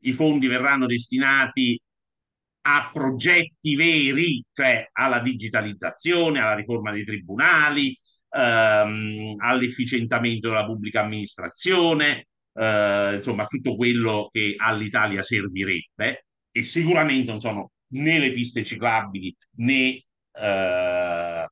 i 0.00 0.12
fondi 0.12 0.46
verranno 0.46 0.86
destinati 0.86 1.80
a 2.68 2.90
progetti 2.92 3.76
veri, 3.76 4.44
cioè 4.52 4.88
alla 4.92 5.20
digitalizzazione, 5.20 6.40
alla 6.40 6.54
riforma 6.54 6.90
dei 6.92 7.04
tribunali, 7.04 7.96
ehm, 8.30 9.36
all'efficientamento 9.38 10.48
della 10.48 10.66
pubblica 10.66 11.00
amministrazione, 11.02 12.26
eh, 12.56 13.14
insomma 13.16 13.46
tutto 13.46 13.76
quello 13.76 14.28
che 14.32 14.54
all'Italia 14.56 15.22
servirebbe 15.22 16.26
e 16.50 16.62
sicuramente 16.62 17.30
non 17.30 17.40
sono 17.40 17.72
né 17.88 18.18
le 18.18 18.32
piste 18.32 18.64
ciclabili 18.64 19.34
né 19.56 20.02
eh, 20.32 21.48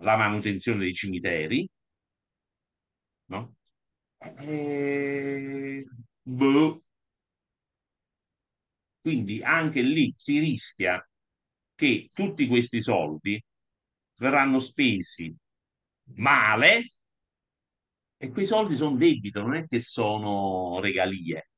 la 0.00 0.16
manutenzione 0.16 0.80
dei 0.80 0.94
cimiteri, 0.94 1.68
no? 3.26 3.56
E... 4.38 5.84
Boh. 6.22 6.82
Quindi 9.00 9.42
anche 9.42 9.80
lì 9.80 10.12
si 10.16 10.38
rischia 10.38 11.02
che 11.74 12.08
tutti 12.12 12.46
questi 12.46 12.80
soldi 12.80 13.42
verranno 14.16 14.58
spesi 14.60 15.34
male 16.16 16.92
e 18.18 18.30
quei 18.30 18.44
soldi 18.44 18.76
sono 18.76 18.96
debito, 18.96 19.40
non 19.42 19.54
è 19.54 19.66
che 19.66 19.80
sono 19.80 20.80
regalie. 20.80 21.50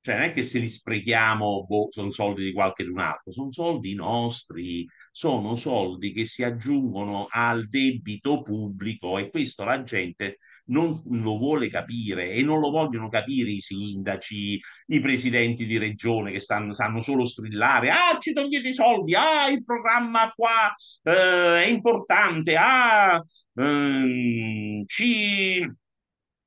Cioè, 0.00 0.14
non 0.16 0.24
è 0.24 0.32
che 0.32 0.42
se 0.42 0.58
li 0.58 0.68
sprechiamo, 0.68 1.64
boh, 1.66 1.88
sono 1.90 2.10
soldi 2.10 2.44
di 2.44 2.52
qualche 2.52 2.82
un 2.84 2.98
altro, 2.98 3.32
sono 3.32 3.50
soldi 3.52 3.94
nostri, 3.94 4.86
sono 5.10 5.56
soldi 5.56 6.12
che 6.12 6.26
si 6.26 6.42
aggiungono 6.42 7.26
al 7.30 7.68
debito 7.68 8.42
pubblico 8.42 9.18
e 9.18 9.30
questo 9.30 9.64
la 9.64 9.82
gente 9.82 10.38
non 10.66 10.90
lo 11.10 11.36
vuole 11.36 11.68
capire 11.68 12.30
e 12.30 12.42
non 12.42 12.60
lo 12.60 12.70
vogliono 12.70 13.08
capire 13.08 13.50
i 13.50 13.60
sindaci, 13.60 14.60
i 14.86 15.00
presidenti 15.00 15.66
di 15.66 15.78
regione 15.78 16.32
che 16.32 16.40
stanno, 16.40 16.72
sanno 16.72 17.02
solo 17.02 17.24
strillare, 17.26 17.90
ah 17.90 18.18
ci 18.18 18.32
togliete 18.32 18.68
i 18.68 18.74
soldi, 18.74 19.14
ah 19.14 19.48
il 19.48 19.64
programma 19.64 20.32
qua 20.34 20.74
eh, 21.02 21.64
è 21.64 21.66
importante, 21.66 22.56
ah 22.56 23.22
ehm, 23.54 24.84
ci 24.86 25.66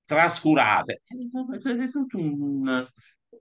trascurate. 0.05 1.01
È 1.05 1.89
tutto 1.91 2.17
un, 2.17 2.87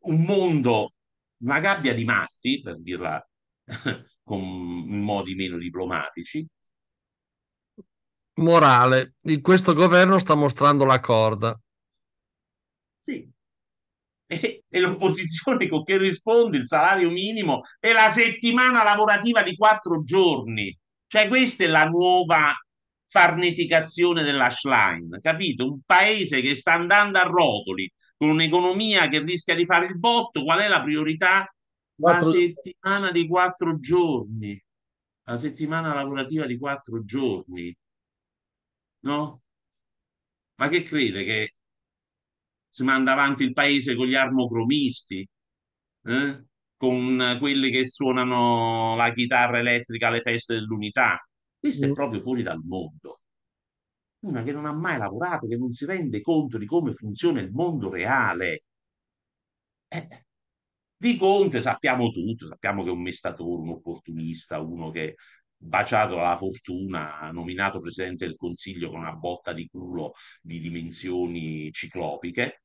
un 0.00 0.23
mondo, 0.25 0.95
una 1.38 1.61
gabbia 1.61 1.95
di 1.95 2.04
matti, 2.04 2.61
per 2.61 2.80
dirla 2.80 3.25
con 4.23 4.40
modi 4.42 5.35
meno 5.35 5.56
diplomatici. 5.59 6.47
Morale, 8.38 9.14
questo 9.40 9.73
governo 9.73 10.19
sta 10.19 10.35
mostrando 10.35 10.85
la 10.85 11.00
corda. 11.00 11.59
Sì. 13.00 13.28
E, 14.28 14.64
e 14.69 14.81
l'opposizione 14.81 15.69
con 15.69 15.85
che 15.85 15.97
risponde 15.97 16.57
il 16.57 16.66
salario 16.66 17.11
minimo 17.11 17.61
e 17.78 17.93
la 17.93 18.11
settimana 18.11 18.82
lavorativa 18.82 19.45
di 19.45 19.54
quattro 19.54 20.02
giorni. 20.02 20.76
Cioè 21.06 21.28
questa 21.28 21.63
è 21.63 21.69
la 21.69 21.84
nuova 21.87 22.52
farneticazione 23.06 24.25
dell'ashline, 24.25 25.21
capito? 25.21 25.71
Un 25.71 25.80
paese 25.87 26.41
che 26.41 26.56
sta 26.56 26.73
andando 26.73 27.19
a 27.19 27.23
rotoli, 27.23 27.89
con 28.17 28.30
un'economia 28.30 29.06
che 29.06 29.21
rischia 29.21 29.54
di 29.54 29.65
fare 29.65 29.87
il 29.87 29.97
botto, 29.97 30.43
qual 30.43 30.58
è 30.58 30.67
la 30.67 30.82
priorità? 30.82 31.49
La 32.00 32.21
settimana 32.25 33.13
di 33.13 33.28
quattro 33.28 33.78
giorni, 33.78 34.61
la 35.23 35.39
settimana 35.39 35.95
lavorativa 35.95 36.47
di 36.47 36.58
quattro 36.58 37.04
giorni, 37.04 37.73
no? 39.06 39.42
Ma 40.56 40.69
che 40.69 40.82
crede 40.82 41.25
che 41.25 41.54
si 42.69 42.82
manda 42.84 43.12
avanti 43.12 43.45
il 43.45 43.52
paese 43.52 43.95
con 43.95 44.06
gli 44.06 44.14
armocromisti, 44.14 45.26
eh? 46.04 46.45
con 46.76 47.36
quelli 47.38 47.71
che 47.71 47.84
suonano 47.86 48.97
la 48.97 49.12
chitarra 49.12 49.58
elettrica 49.58 50.08
alle 50.08 50.21
feste 50.21 50.54
dell'unità? 50.54 51.19
Questo 51.58 51.86
mm. 51.86 51.90
è 51.90 51.92
proprio 51.95 52.21
fuori 52.23 52.42
dal 52.42 52.60
mondo 52.64 53.21
una 54.26 54.42
che 54.42 54.52
non 54.52 54.66
ha 54.66 54.73
mai 54.73 54.99
lavorato, 54.99 55.47
che 55.47 55.56
non 55.56 55.73
si 55.73 55.84
rende 55.86 56.21
conto 56.21 56.58
di 56.58 56.66
come 56.66 56.92
funziona 56.92 57.40
il 57.40 57.50
mondo 57.52 57.90
reale. 57.90 58.64
Eh, 59.88 60.25
di 60.97 61.16
Conte 61.16 61.60
sappiamo 61.60 62.10
tutto, 62.10 62.49
sappiamo 62.49 62.82
che 62.82 62.88
è 62.88 62.92
un 62.92 63.02
mestatore, 63.02 63.62
un 63.62 63.69
opportunista, 63.71 64.60
uno 64.60 64.90
che 64.90 65.16
baciato 65.56 66.16
dalla 66.16 66.36
fortuna, 66.36 67.30
nominato 67.32 67.80
presidente 67.80 68.26
del 68.26 68.36
Consiglio 68.36 68.90
con 68.90 69.00
una 69.00 69.12
botta 69.14 69.52
di 69.52 69.69
culo 69.69 70.12
di 70.40 70.60
dimensioni 70.60 71.71
ciclopiche 71.73 72.62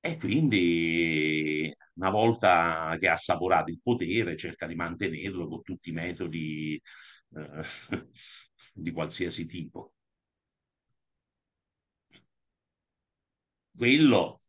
e 0.00 0.16
quindi 0.16 1.72
una 1.94 2.10
volta 2.10 2.96
che 2.98 3.08
ha 3.08 3.12
assaporato 3.12 3.70
il 3.70 3.80
potere 3.82 4.36
cerca 4.36 4.66
di 4.66 4.74
mantenerlo 4.74 5.48
con 5.48 5.62
tutti 5.62 5.90
i 5.90 5.92
metodi 5.92 6.80
eh, 7.34 7.62
di 8.72 8.90
qualsiasi 8.92 9.46
tipo. 9.46 9.92
quello 13.78 14.40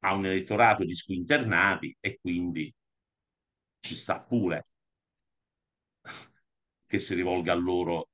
ha 0.00 0.12
un 0.14 0.26
elettorato 0.26 0.84
di 0.84 0.94
squinternati 0.94 1.96
e 2.00 2.18
quindi 2.20 2.72
ci 3.80 3.96
sta 3.96 4.20
pure 4.20 4.66
che 6.88 6.98
si 6.98 7.14
rivolga 7.14 7.52
a 7.52 7.56
loro 7.56 8.08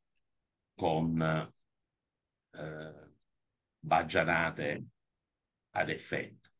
con 0.74 1.50
eh, 2.50 3.10
baggianate 3.78 4.84
ad 5.70 5.88
effetto. 5.88 6.50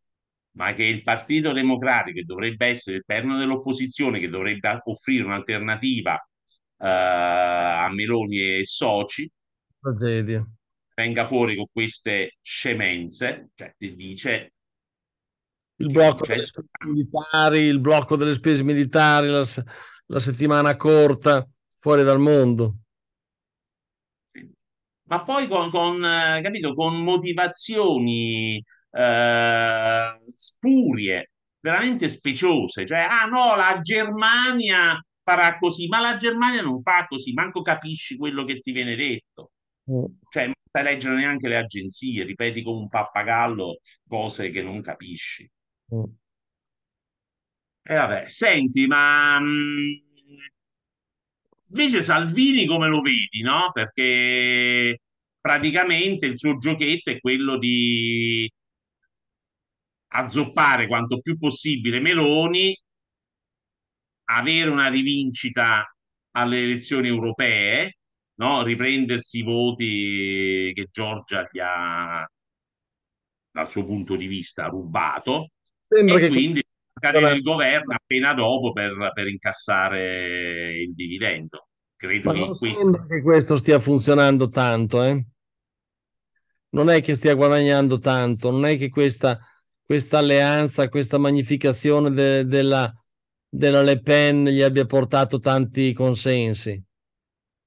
Ma 0.53 0.73
che 0.73 0.85
il 0.85 1.03
Partito 1.03 1.53
Democratico, 1.53 2.19
che 2.19 2.25
dovrebbe 2.25 2.69
essere 2.69 2.97
il 2.97 3.05
perno 3.05 3.37
dell'opposizione, 3.37 4.21
che 4.21 4.31
dovrebbe 4.31 4.81
offrire 4.85 5.25
un'alternativa 5.25 6.15
eh, 6.15 6.87
a 6.89 7.91
Meloni 7.93 8.59
e 8.61 8.65
soci, 8.65 9.31
tragedia 9.79 10.47
venga 10.95 11.27
fuori 11.27 11.57
con 11.57 11.67
queste 11.71 12.39
scemenze, 12.41 13.51
cioè 13.55 13.75
ti 13.77 13.95
dice 13.95 14.53
il 15.77 15.91
blocco 15.91 16.25
militari, 16.87 17.59
il 17.59 17.81
blocco 17.81 18.17
delle 18.17 18.35
spese 18.35 18.63
militari, 18.63 19.27
la, 19.27 19.45
la 20.07 20.21
settimana 20.21 20.77
corta, 20.77 21.47
fuori 21.85 22.03
dal 22.03 22.19
mondo. 22.19 22.77
Ma 25.07 25.23
poi 25.23 25.47
con, 25.49 25.71
con, 25.71 26.03
eh, 26.03 26.41
capito, 26.43 26.73
con 26.73 26.97
motivazioni 27.03 28.57
eh, 28.91 30.21
spurie, 30.33 31.31
veramente 31.61 32.09
speciose. 32.09 32.87
Cioè, 32.87 33.01
ah 33.01 33.27
no, 33.27 33.55
la 33.55 33.81
Germania 33.83 34.99
farà 35.23 35.59
così, 35.59 35.87
ma 35.87 36.01
la 36.01 36.17
Germania 36.17 36.63
non 36.63 36.81
fa 36.81 37.07
così, 37.07 37.35
manco 37.35 37.61
capisci 37.61 38.17
quello 38.17 38.45
che 38.45 38.61
ti 38.61 38.73
viene 38.73 38.97
detto. 38.97 39.51
Mm. 39.91 40.05
Cioè, 40.31 40.51
sai 40.71 40.83
leggere 40.85 41.17
neanche 41.17 41.49
le 41.49 41.59
agenzie, 41.59 42.25
ripeti 42.25 42.63
come 42.63 42.79
un 42.79 42.89
pappagallo 42.89 43.81
cose 44.09 44.51
che 44.51 44.63
non 44.63 44.81
capisci. 44.81 45.47
Mm. 45.95 46.05
E 47.83 47.95
vabbè, 47.95 48.25
senti, 48.29 48.87
ma 48.87 49.39
mh, 49.39 49.45
mm, 49.45 50.14
invece 51.75 52.03
Salvini 52.03 52.67
come 52.67 52.89
lo 52.89 53.01
vedi, 53.01 53.43
no? 53.43 53.71
Perché 53.73 55.01
praticamente 55.41 56.27
il 56.27 56.39
suo 56.39 56.57
giochetto 56.57 57.11
è 57.11 57.21
quello 57.21 57.59
di 57.59 58.51
azzoppare 60.13 60.87
quanto 60.87 61.21
più 61.21 61.37
possibile 61.37 62.01
Meloni, 62.01 62.77
avere 64.27 64.71
una 64.71 64.89
rivincita 64.89 65.85
alle 66.37 66.63
elezioni 66.63 67.09
europee 67.09 67.99
no? 68.37 68.63
riprendersi 68.63 69.39
i 69.39 69.43
voti 69.43 70.73
che 70.75 70.89
Giorgia 70.91 71.49
gli 71.51 71.59
ha, 71.61 72.27
dal 73.51 73.71
suo 73.71 73.85
punto 73.85 74.17
di 74.17 74.27
vista, 74.27 74.67
rubato 74.67 75.51
Sembra 75.87 76.17
e 76.17 76.21
che 76.21 76.29
quindi 76.29 76.64
cadere 76.95 77.33
il 77.33 77.43
governo 77.43 77.95
appena 77.95 78.33
dopo 78.35 78.73
per, 78.73 79.11
per 79.13 79.27
incassare 79.29 80.79
il 80.79 80.95
dividendo. 80.95 81.69
Credo 81.97 82.33
Ma 82.33 82.39
che 82.39 82.59
questo... 82.59 83.07
che 83.07 83.23
questo 83.23 83.57
stia 83.57 83.79
funzionando 83.79 84.49
tanto, 84.49 85.03
eh? 85.03 85.27
non 86.75 86.91
è 86.91 87.01
che 87.01 87.15
stia 87.15 87.35
guadagnando 87.35 87.99
tanto, 87.99 88.51
non 88.51 88.67
è 88.67 88.77
che 88.77 88.91
questa, 88.91 89.39
questa 89.83 90.19
alleanza, 90.19 90.89
questa 90.89 91.19
magnificazione 91.19 92.11
de, 92.11 92.45
della, 92.45 92.93
della 93.49 93.83
Le 93.83 94.01
Pen 94.01 94.47
gli 94.47 94.61
abbia 94.61 94.85
portato 94.85 95.39
tanti 95.39 95.93
consensi. 95.93 96.81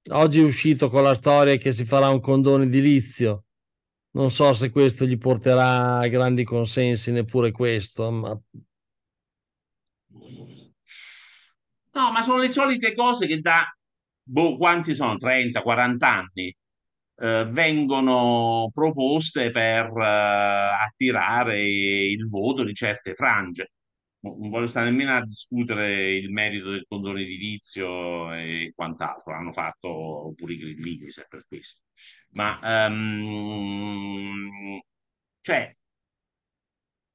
Oggi 0.09 0.39
è 0.39 0.43
uscito 0.43 0.89
con 0.89 1.03
la 1.03 1.15
storia 1.15 1.55
che 1.57 1.73
si 1.73 1.83
farà 1.83 2.09
un 2.09 2.21
condono 2.21 2.63
edilizio. 2.63 3.45
Non 4.11 4.31
so 4.31 4.53
se 4.53 4.69
questo 4.69 5.05
gli 5.05 5.17
porterà 5.17 6.05
grandi 6.07 6.43
consensi, 6.43 7.11
neppure 7.11 7.51
questo, 7.51 8.09
ma 8.09 8.39
No, 11.97 12.11
ma 12.11 12.21
sono 12.21 12.37
le 12.37 12.49
solite 12.49 12.93
cose 12.93 13.25
che 13.25 13.39
da, 13.41 13.65
boh, 14.21 14.55
quanti 14.57 14.93
sono? 14.93 15.17
30, 15.17 15.63
40 15.63 16.07
anni 16.07 16.55
eh, 17.15 17.45
vengono 17.49 18.69
proposte 18.73 19.49
per 19.51 19.91
eh, 19.97 20.03
attirare 20.85 21.59
il 21.61 22.29
voto 22.29 22.63
di 22.63 22.73
certe 22.75 23.13
frange. 23.15 23.71
Non 24.19 24.49
voglio 24.49 24.67
stare 24.67 24.89
nemmeno 24.89 25.15
a 25.15 25.23
discutere 25.25 26.13
il 26.13 26.29
merito 26.31 26.71
del 26.71 26.85
condono 26.87 27.19
edilizio 27.19 28.31
e 28.33 28.73
quant'altro, 28.75 29.31
l'hanno 29.31 29.53
fatto 29.53 30.33
pure 30.35 30.53
i 30.53 30.57
grillini 30.57 31.09
se 31.09 31.25
per 31.27 31.45
questo. 31.47 31.81
Ma 32.31 32.59
ehm, 32.85 34.79
cioè 35.41 35.75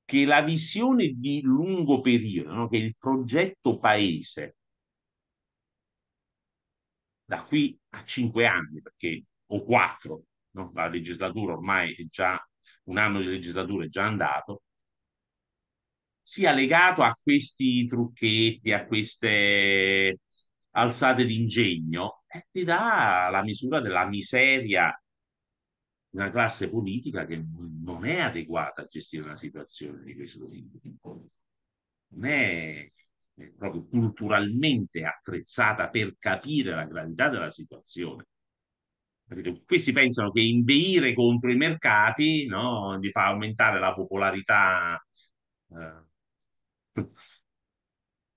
che 0.05 0.25
la 0.25 0.43
visione 0.43 1.13
di 1.17 1.41
lungo 1.43 2.01
periodo, 2.01 2.53
no? 2.53 2.69
che 2.69 2.77
il 2.79 2.95
progetto 2.99 3.79
paese 3.79 4.57
da 7.33 7.45
qui 7.45 7.79
a 7.91 8.05
cinque 8.05 8.45
anni, 8.47 8.83
perché, 8.83 9.23
o 9.47 9.65
quattro, 9.65 10.25
no? 10.51 10.71
la 10.75 10.87
legislatura 10.89 11.55
ormai 11.55 11.95
è 11.95 12.05
già, 12.11 12.39
un 12.85 12.99
anno 12.99 13.21
di 13.21 13.27
legislatura 13.27 13.87
è 13.87 13.89
già 13.89 14.05
andato, 14.05 14.65
sia 16.21 16.53
legato 16.53 17.01
a 17.03 17.19
questi 17.21 17.87
trucchetti, 17.87 18.71
a 18.73 18.85
queste 18.87 20.19
alzate 20.73 21.25
d'ingegno, 21.25 22.23
e 22.27 22.49
ti 22.51 22.65
dà 22.65 23.29
la 23.31 23.43
misura 23.43 23.81
della 23.81 24.07
miseria 24.07 24.95
di 26.11 26.19
una 26.19 26.31
classe 26.31 26.69
politica 26.69 27.25
che 27.25 27.43
non 27.83 28.05
è 28.05 28.21
adeguata 28.21 28.83
a 28.83 28.87
gestire 28.87 29.25
una 29.25 29.37
situazione 29.37 30.03
di 30.05 30.15
questo 30.15 30.49
tipo. 30.49 31.29
Non 32.09 32.25
è 32.27 32.93
proprio 33.57 33.87
culturalmente 33.87 35.05
attrezzata 35.05 35.89
per 35.89 36.17
capire 36.19 36.75
la 36.75 36.85
gravità 36.85 37.29
della 37.29 37.51
situazione. 37.51 38.27
Questi 39.65 39.93
pensano 39.93 40.31
che 40.31 40.43
inveire 40.43 41.15
contro 41.15 41.51
i 41.51 41.57
mercati 41.57 42.47
no, 42.47 42.99
gli 42.99 43.11
fa 43.11 43.27
aumentare 43.27 43.79
la 43.81 43.95
popolarità 43.95 45.03
eh, 45.71 47.05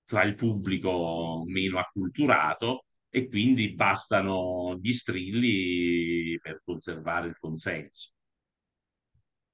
tra 0.04 0.22
il 0.22 0.34
pubblico 0.34 1.42
meno 1.46 1.78
acculturato 1.78 2.86
e 3.10 3.28
quindi 3.28 3.74
bastano 3.74 4.78
gli 4.80 4.92
strilli 4.92 6.38
per 6.40 6.62
conservare 6.64 7.28
il 7.28 7.36
consenso. 7.38 8.12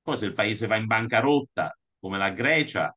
Poi 0.02 0.18
se 0.18 0.26
il 0.26 0.34
paese 0.34 0.66
va 0.66 0.76
in 0.76 0.86
bancarotta, 0.86 1.76
come 1.98 2.18
la 2.18 2.30
Grecia, 2.30 2.94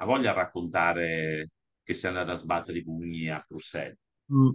ha 0.00 0.04
voglia 0.04 0.30
a 0.30 0.34
raccontare 0.34 1.50
che 1.88 1.94
si 1.94 2.04
è 2.04 2.08
andata 2.10 2.32
a 2.32 2.36
sbattere 2.36 2.78
i 2.78 2.84
pugni 2.84 3.30
a 3.30 3.42
Bruxelles. 3.48 3.96
Mm. 4.30 4.50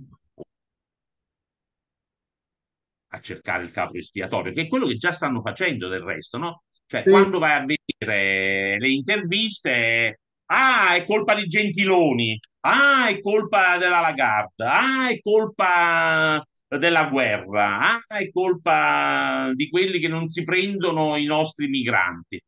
A 3.08 3.19
cercare 3.22 3.63
il 3.63 3.72
capo 3.72 3.98
espiatorio, 3.98 4.54
che 4.54 4.62
è 4.62 4.67
quello 4.67 4.86
che 4.86 4.98
già 4.98 5.12
stanno 5.12 5.41
facendo 5.41 5.88
del 5.88 6.04
resto, 6.04 6.38
no? 6.38 6.63
Cioè, 6.86 7.02
sì. 7.04 7.10
quando 7.10 7.39
vai 7.39 7.54
a 7.60 7.65
vedere 7.65 8.78
le 8.78 8.88
interviste, 8.88 10.19
ah, 10.46 10.93
è 10.93 11.06
colpa 11.06 11.34
di 11.34 11.48
Gentiloni, 11.48 12.39
ah, 12.62 13.08
è 13.08 13.19
colpa 13.19 13.80
della 13.80 14.00
Lagarde, 14.00 14.63
ah, 14.65 15.10
è 15.10 15.19
colpa 15.19 16.39
della 16.67 17.08
guerra, 17.08 17.96
ah, 17.96 18.04
è 18.15 18.30
colpa 18.32 19.52
di 19.56 19.69
quelli 19.69 19.98
che 19.98 20.08
non 20.08 20.28
si 20.28 20.43
prendono 20.43 21.15
i 21.15 21.26
nostri 21.26 21.67
migranti. 21.67 22.39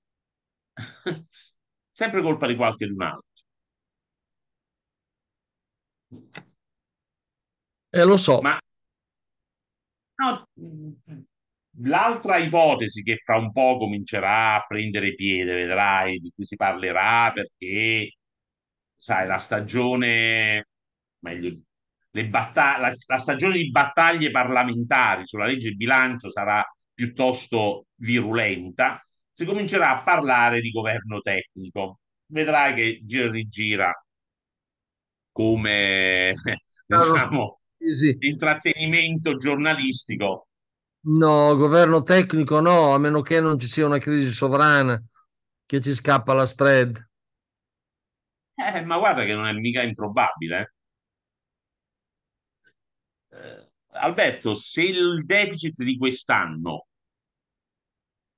Sempre 1.89 2.21
colpa 2.21 2.45
di 2.45 2.55
qualche 2.55 2.85
altro. 2.85 3.23
Eh, 7.91 8.03
lo 8.05 8.17
so. 8.17 8.41
Ma 8.41 8.59
no, 10.17 10.47
l'altra 11.81 12.37
ipotesi 12.37 13.03
che 13.03 13.17
fra 13.17 13.37
un 13.37 13.51
po' 13.51 13.77
comincerà 13.77 14.55
a 14.55 14.65
prendere 14.67 15.15
piede, 15.15 15.53
vedrai, 15.53 16.19
di 16.19 16.31
cui 16.33 16.45
si 16.45 16.55
parlerà 16.55 17.31
perché, 17.33 18.15
sai, 18.95 19.27
la 19.27 19.37
stagione, 19.37 20.67
meglio, 21.19 21.57
le 22.11 22.27
battag- 22.27 22.79
la, 22.79 22.93
la 23.07 23.17
stagione 23.17 23.57
di 23.57 23.69
battaglie 23.71 24.31
parlamentari 24.31 25.25
sulla 25.25 25.45
legge 25.45 25.69
di 25.69 25.75
bilancio 25.75 26.31
sarà 26.31 26.63
piuttosto 26.93 27.87
virulenta, 27.95 29.05
si 29.31 29.45
comincerà 29.45 29.99
a 29.99 30.03
parlare 30.03 30.61
di 30.61 30.71
governo 30.71 31.19
tecnico. 31.21 31.99
Vedrai 32.27 32.73
che 32.73 33.01
gira 33.03 33.25
e 33.27 33.31
rigira 33.31 34.04
come 35.35 36.31
diciamo, 36.87 37.59
sì, 37.77 37.93
sì. 37.93 38.17
intrattenimento 38.19 39.35
giornalistico. 39.35 40.47
No, 41.07 41.55
governo 41.57 42.03
tecnico 42.03 42.61
no, 42.61 42.93
a 42.93 42.97
meno 42.97 43.21
che 43.21 43.41
non 43.41 43.59
ci 43.59 43.67
sia 43.67 43.85
una 43.85 43.97
crisi 43.97 44.31
sovrana 44.31 45.01
che 45.65 45.81
ci 45.81 45.93
scappa 45.93 46.33
la 46.33 46.45
spread. 46.45 47.09
Eh, 48.55 48.81
ma 48.85 48.97
guarda 48.97 49.25
che 49.25 49.33
non 49.33 49.45
è 49.45 49.51
mica 49.51 49.83
improbabile. 49.83 50.73
Eh, 53.29 53.71
Alberto, 53.91 54.55
se 54.55 54.83
il 54.83 55.25
deficit 55.25 55.83
di 55.83 55.97
quest'anno 55.97 56.87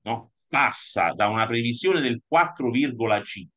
no, 0.01 0.31
passa 0.47 1.13
da 1.13 1.27
una 1.27 1.45
previsione 1.45 2.01
del 2.01 2.23
4,5 2.27 3.56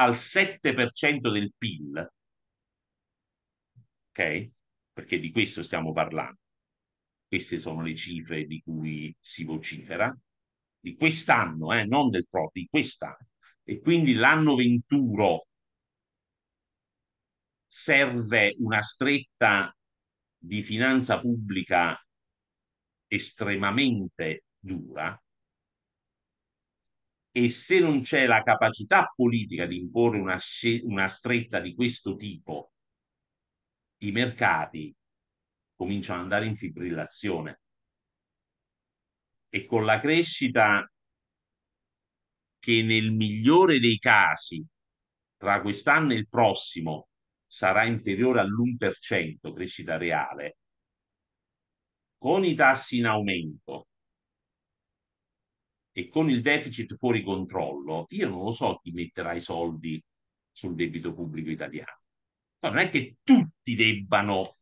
al 0.00 0.16
7% 0.16 1.30
del 1.30 1.52
PIL, 1.56 2.12
ok? 4.10 4.50
Perché 4.94 5.20
di 5.20 5.30
questo 5.30 5.62
stiamo 5.62 5.92
parlando. 5.92 6.38
Queste 7.28 7.58
sono 7.58 7.82
le 7.82 7.94
cifre 7.94 8.46
di 8.46 8.62
cui 8.62 9.14
si 9.20 9.44
vocifera, 9.44 10.16
di 10.80 10.96
quest'anno, 10.96 11.74
eh, 11.74 11.84
non 11.84 12.08
del 12.08 12.26
proprio, 12.28 12.62
di 12.62 12.68
quest'anno. 12.68 13.28
E 13.62 13.80
quindi 13.80 14.14
l'anno 14.14 14.56
21 14.56 15.46
serve 17.66 18.56
una 18.58 18.80
stretta 18.80 19.76
di 20.36 20.62
finanza 20.62 21.20
pubblica 21.20 22.02
estremamente 23.06 24.44
dura, 24.58 25.20
e 27.32 27.48
se 27.48 27.80
non 27.80 28.02
c'è 28.02 28.26
la 28.26 28.42
capacità 28.42 29.12
politica 29.14 29.66
di 29.66 29.76
imporre 29.78 30.18
una, 30.18 30.38
una 30.82 31.08
stretta 31.08 31.60
di 31.60 31.74
questo 31.74 32.16
tipo, 32.16 32.72
i 33.98 34.10
mercati 34.10 34.94
cominciano 35.76 36.18
ad 36.18 36.24
andare 36.24 36.46
in 36.46 36.56
fibrillazione. 36.56 37.60
E 39.48 39.66
con 39.66 39.84
la 39.84 40.00
crescita 40.00 40.88
che 42.58 42.82
nel 42.82 43.12
migliore 43.12 43.78
dei 43.78 43.98
casi 43.98 44.64
tra 45.36 45.60
quest'anno 45.60 46.12
e 46.12 46.16
il 46.16 46.28
prossimo 46.28 47.08
sarà 47.46 47.84
inferiore 47.84 48.40
all'1% 48.40 49.52
crescita 49.52 49.96
reale, 49.96 50.58
con 52.18 52.44
i 52.44 52.54
tassi 52.54 52.98
in 52.98 53.06
aumento, 53.06 53.88
e 55.92 56.08
con 56.08 56.30
il 56.30 56.42
deficit 56.42 56.96
fuori 56.96 57.22
controllo, 57.22 58.06
io 58.10 58.28
non 58.28 58.44
lo 58.44 58.52
so 58.52 58.78
chi 58.82 58.92
metterà 58.92 59.32
i 59.34 59.40
soldi 59.40 60.02
sul 60.50 60.74
debito 60.74 61.12
pubblico 61.14 61.50
italiano. 61.50 62.00
No, 62.60 62.68
non 62.70 62.78
è 62.78 62.88
che 62.88 63.16
tutti 63.22 63.74
debbano 63.74 64.56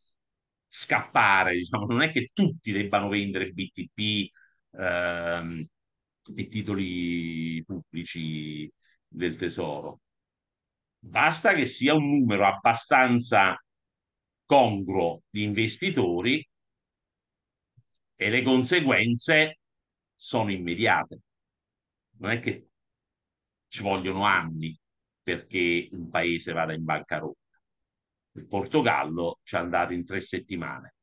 scappare, 0.66 1.54
diciamo, 1.56 1.86
non 1.86 2.02
è 2.02 2.12
che 2.12 2.28
tutti 2.32 2.72
debbano 2.72 3.08
vendere 3.08 3.50
BTP 3.50 4.30
ehm, 4.72 5.66
e 6.36 6.48
titoli 6.48 7.62
pubblici 7.64 8.70
del 9.06 9.36
tesoro. 9.36 10.00
Basta 11.00 11.54
che 11.54 11.66
sia 11.66 11.94
un 11.94 12.08
numero 12.08 12.46
abbastanza 12.46 13.56
congruo 14.44 15.22
di 15.30 15.42
investitori 15.42 16.46
e 18.16 18.30
le 18.30 18.42
conseguenze 18.42 19.58
sono 20.18 20.50
immediate. 20.50 21.20
Non 22.18 22.30
è 22.30 22.40
che 22.40 22.70
ci 23.68 23.82
vogliono 23.82 24.24
anni 24.24 24.76
perché 25.22 25.88
un 25.92 26.10
paese 26.10 26.52
vada 26.52 26.72
in 26.72 26.84
bancarotta. 26.84 27.38
Il 28.32 28.48
Portogallo 28.48 29.38
ci 29.42 29.54
è 29.54 29.58
andato 29.58 29.92
in 29.92 30.04
tre 30.04 30.20
settimane. 30.20 30.94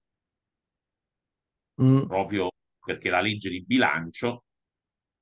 Mm. 1.81 2.07
Proprio 2.07 2.51
perché 2.83 3.09
la 3.09 3.21
legge 3.21 3.49
di 3.49 3.63
bilancio 3.63 4.43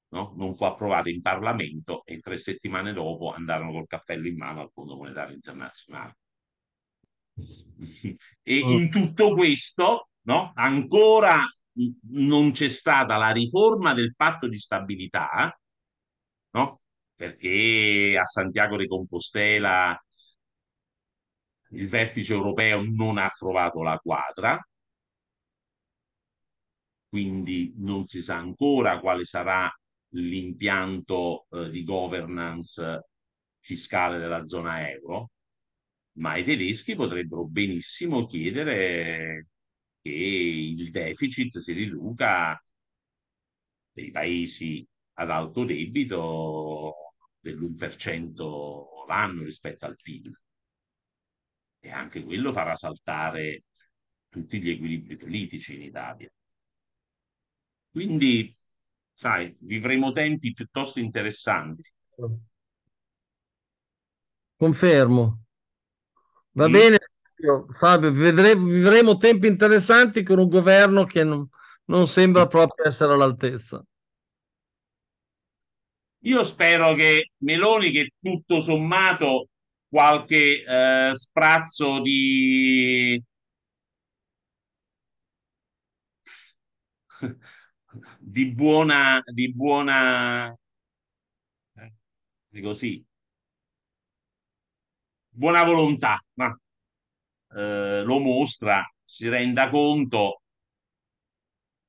no, 0.10 0.34
non 0.38 0.56
fu 0.56 0.64
approvata 0.64 1.10
in 1.10 1.22
Parlamento 1.22 2.04
e 2.06 2.20
tre 2.20 2.38
settimane 2.38 2.94
dopo 2.94 3.32
andarono 3.32 3.72
col 3.72 3.88
cappello 3.88 4.28
in 4.28 4.38
mano 4.38 4.62
al 4.62 4.72
Fondo 4.72 4.96
Monetario 4.96 5.36
Internazionale. 5.36 6.18
e 8.42 8.66
mm. 8.66 8.70
in 8.70 8.90
tutto 8.90 9.34
questo 9.36 10.10
no, 10.22 10.52
ancora 10.56 11.44
non 12.12 12.52
c'è 12.52 12.70
stata 12.70 13.18
la 13.18 13.32
riforma 13.32 13.94
del 13.94 14.16
patto 14.16 14.48
di 14.48 14.58
stabilità, 14.58 15.58
no? 16.52 16.82
perché 17.16 18.18
a 18.20 18.26
Santiago 18.26 18.78
de 18.78 18.88
Compostela 18.88 19.98
il 21.72 21.88
vertice 21.90 22.34
europeo 22.34 22.84
non 22.84 23.18
ha 23.18 23.30
trovato 23.30 23.82
la 23.82 23.98
quadra, 23.98 24.60
quindi 27.10 27.74
non 27.78 28.06
si 28.06 28.22
sa 28.22 28.38
ancora 28.38 29.00
quale 29.00 29.26
sarà 29.26 29.72
l'impianto 30.10 31.46
eh, 31.52 31.70
di 31.70 31.84
governance 31.84 33.10
fiscale 33.60 34.20
della 34.20 34.46
zona 34.46 34.90
euro, 34.90 35.32
ma 36.14 36.38
i 36.38 36.44
tedeschi 36.44 36.96
potrebbero 36.96 37.46
benissimo 37.46 38.26
chiedere 38.26 39.48
che 40.04 40.10
il 40.10 40.92
deficit 40.92 41.60
si 41.60 41.72
riduca 41.72 42.62
dei 43.94 44.12
paesi 44.12 44.86
ad 45.14 45.30
alto 45.30 45.64
debito 45.64 47.14
dell'1% 47.40 49.06
l'anno 49.08 49.44
rispetto 49.44 49.86
al 49.86 49.96
PIL. 49.96 50.38
E 51.80 51.90
anche 51.90 52.24
quello 52.24 52.52
farà 52.52 52.76
saltare 52.76 53.64
tutti 54.28 54.62
gli 54.62 54.70
equilibri 54.72 55.16
politici 55.16 55.76
in 55.76 55.84
Italia. 55.84 56.32
Quindi, 57.92 58.56
sai, 59.14 59.56
vivremo 59.60 60.12
tempi 60.12 60.52
piuttosto 60.52 61.00
interessanti. 61.00 61.84
Confermo. 64.58 65.44
Va 66.52 66.68
mm. 66.68 66.72
bene, 66.72 66.98
Fabio, 67.74 68.12
vedremo, 68.12 68.68
vivremo 68.68 69.18
tempi 69.18 69.48
interessanti 69.48 70.24
con 70.24 70.40
un 70.40 70.48
governo 70.48 71.04
che 71.04 71.24
non, 71.24 71.48
non 71.86 72.08
sembra 72.08 72.48
proprio 72.48 72.86
essere 72.86 73.14
all'altezza. 73.14 73.84
Io 76.26 76.44
spero 76.46 76.94
che 76.94 77.32
Meloni, 77.40 77.92
che 77.92 78.12
tutto 78.22 78.62
sommato 78.62 79.50
qualche 79.90 80.64
eh, 80.64 81.12
sprazzo 81.16 82.02
di 82.02 83.22
di 88.20 88.46
buona 88.52 89.22
di 89.34 89.54
buona 89.54 90.56
eh, 91.76 92.62
così 92.62 93.04
buona 95.30 95.64
volontà 95.64 96.20
ma 96.36 96.56
eh, 97.56 98.04
lo 98.04 98.20
mostra 98.20 98.84
si 99.04 99.28
renda 99.30 99.70
conto 99.70 100.42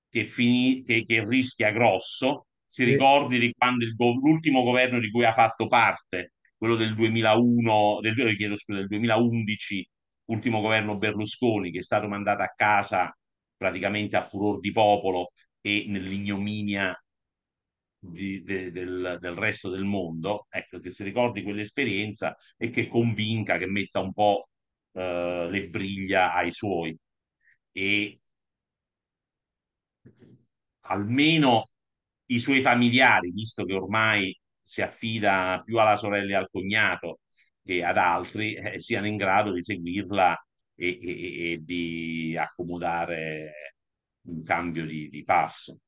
che, 0.09 0.27
fini, 0.27 0.83
che, 0.85 1.05
che 1.05 1.25
rischia 1.27 1.71
grosso. 1.73 2.47
Si 2.67 2.85
ricordi 2.85 3.39
di 3.39 3.53
quando 3.57 3.85
il, 3.85 3.95
l'ultimo 3.97 4.63
governo 4.63 4.99
di 4.99 5.11
cui 5.11 5.25
ha 5.25 5.33
fatto 5.33 5.67
parte, 5.69 6.35
quello 6.57 6.77
del 6.77 6.95
2001, 6.95 7.99
del, 8.01 8.19
eh, 8.21 8.37
chiedo 8.37 8.57
scusa, 8.57 8.79
del 8.79 8.89
2011, 8.89 9.89
ultimo 10.27 10.61
governo 10.61 10.97
Berlusconi, 10.97 11.71
che 11.71 11.79
è 11.79 11.83
stato 11.83 12.09
mandato 12.09 12.43
a 12.43 12.53
casa 12.55 13.17
praticamente 13.57 14.17
a 14.17 14.23
furor 14.23 14.61
di 14.61 14.73
popolo 14.73 15.33
e 15.61 15.85
nell'ignominia 15.89 16.97
di, 17.99 18.43
de, 18.43 18.71
del, 18.71 19.19
del, 19.21 19.35
resto 19.35 19.71
del 19.71 19.85
mondo, 19.85 20.47
ecco, 20.51 20.79
che 20.81 20.91
si 20.91 21.05
ricordi 21.05 21.43
quell'esperienza 21.43 22.37
e 22.57 22.71
che 22.71 22.87
convinca, 22.89 23.57
che 23.59 23.67
metta 23.67 24.01
un 24.01 24.13
po' 24.13 24.49
eh, 24.95 25.49
le 25.51 25.69
briglia 25.69 26.33
ai 26.33 26.51
suoi. 26.51 26.97
E 27.73 28.21
almeno 30.83 31.71
i 32.27 32.39
suoi 32.39 32.63
familiari, 32.63 33.31
visto 33.31 33.65
che 33.65 33.75
ormai 33.75 34.37
si 34.63 34.83
affida 34.83 35.63
più 35.65 35.79
alla 35.79 35.97
sorella 35.97 36.33
e 36.33 36.35
al 36.35 36.49
cognato 36.51 37.21
che 37.63 37.83
ad 37.83 37.97
altri, 37.97 38.55
eh, 38.55 38.81
siano 38.81 39.07
in 39.07 39.17
grado 39.17 39.53
di 39.53 39.63
seguirla 39.63 40.37
e, 40.75 40.99
e, 41.01 41.53
e 41.53 41.59
di 41.63 42.37
accomodare 42.39 43.75
un 44.23 44.43
cambio 44.43 44.87
di, 44.87 45.09
di 45.09 45.25
passo, 45.25 45.79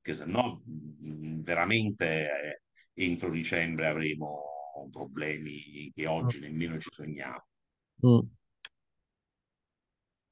che 0.00 0.14
se 0.14 0.24
no 0.24 0.62
mm, 0.68 1.42
veramente 1.42 2.06
eh, 2.06 2.62
entro 2.94 3.30
dicembre 3.30 3.86
avremo 3.88 4.54
problemi 4.90 5.90
che 5.94 6.06
oggi 6.06 6.40
nemmeno 6.40 6.78
ci 6.78 6.88
sogniamo. 6.92 7.44
Mm. 8.06 8.18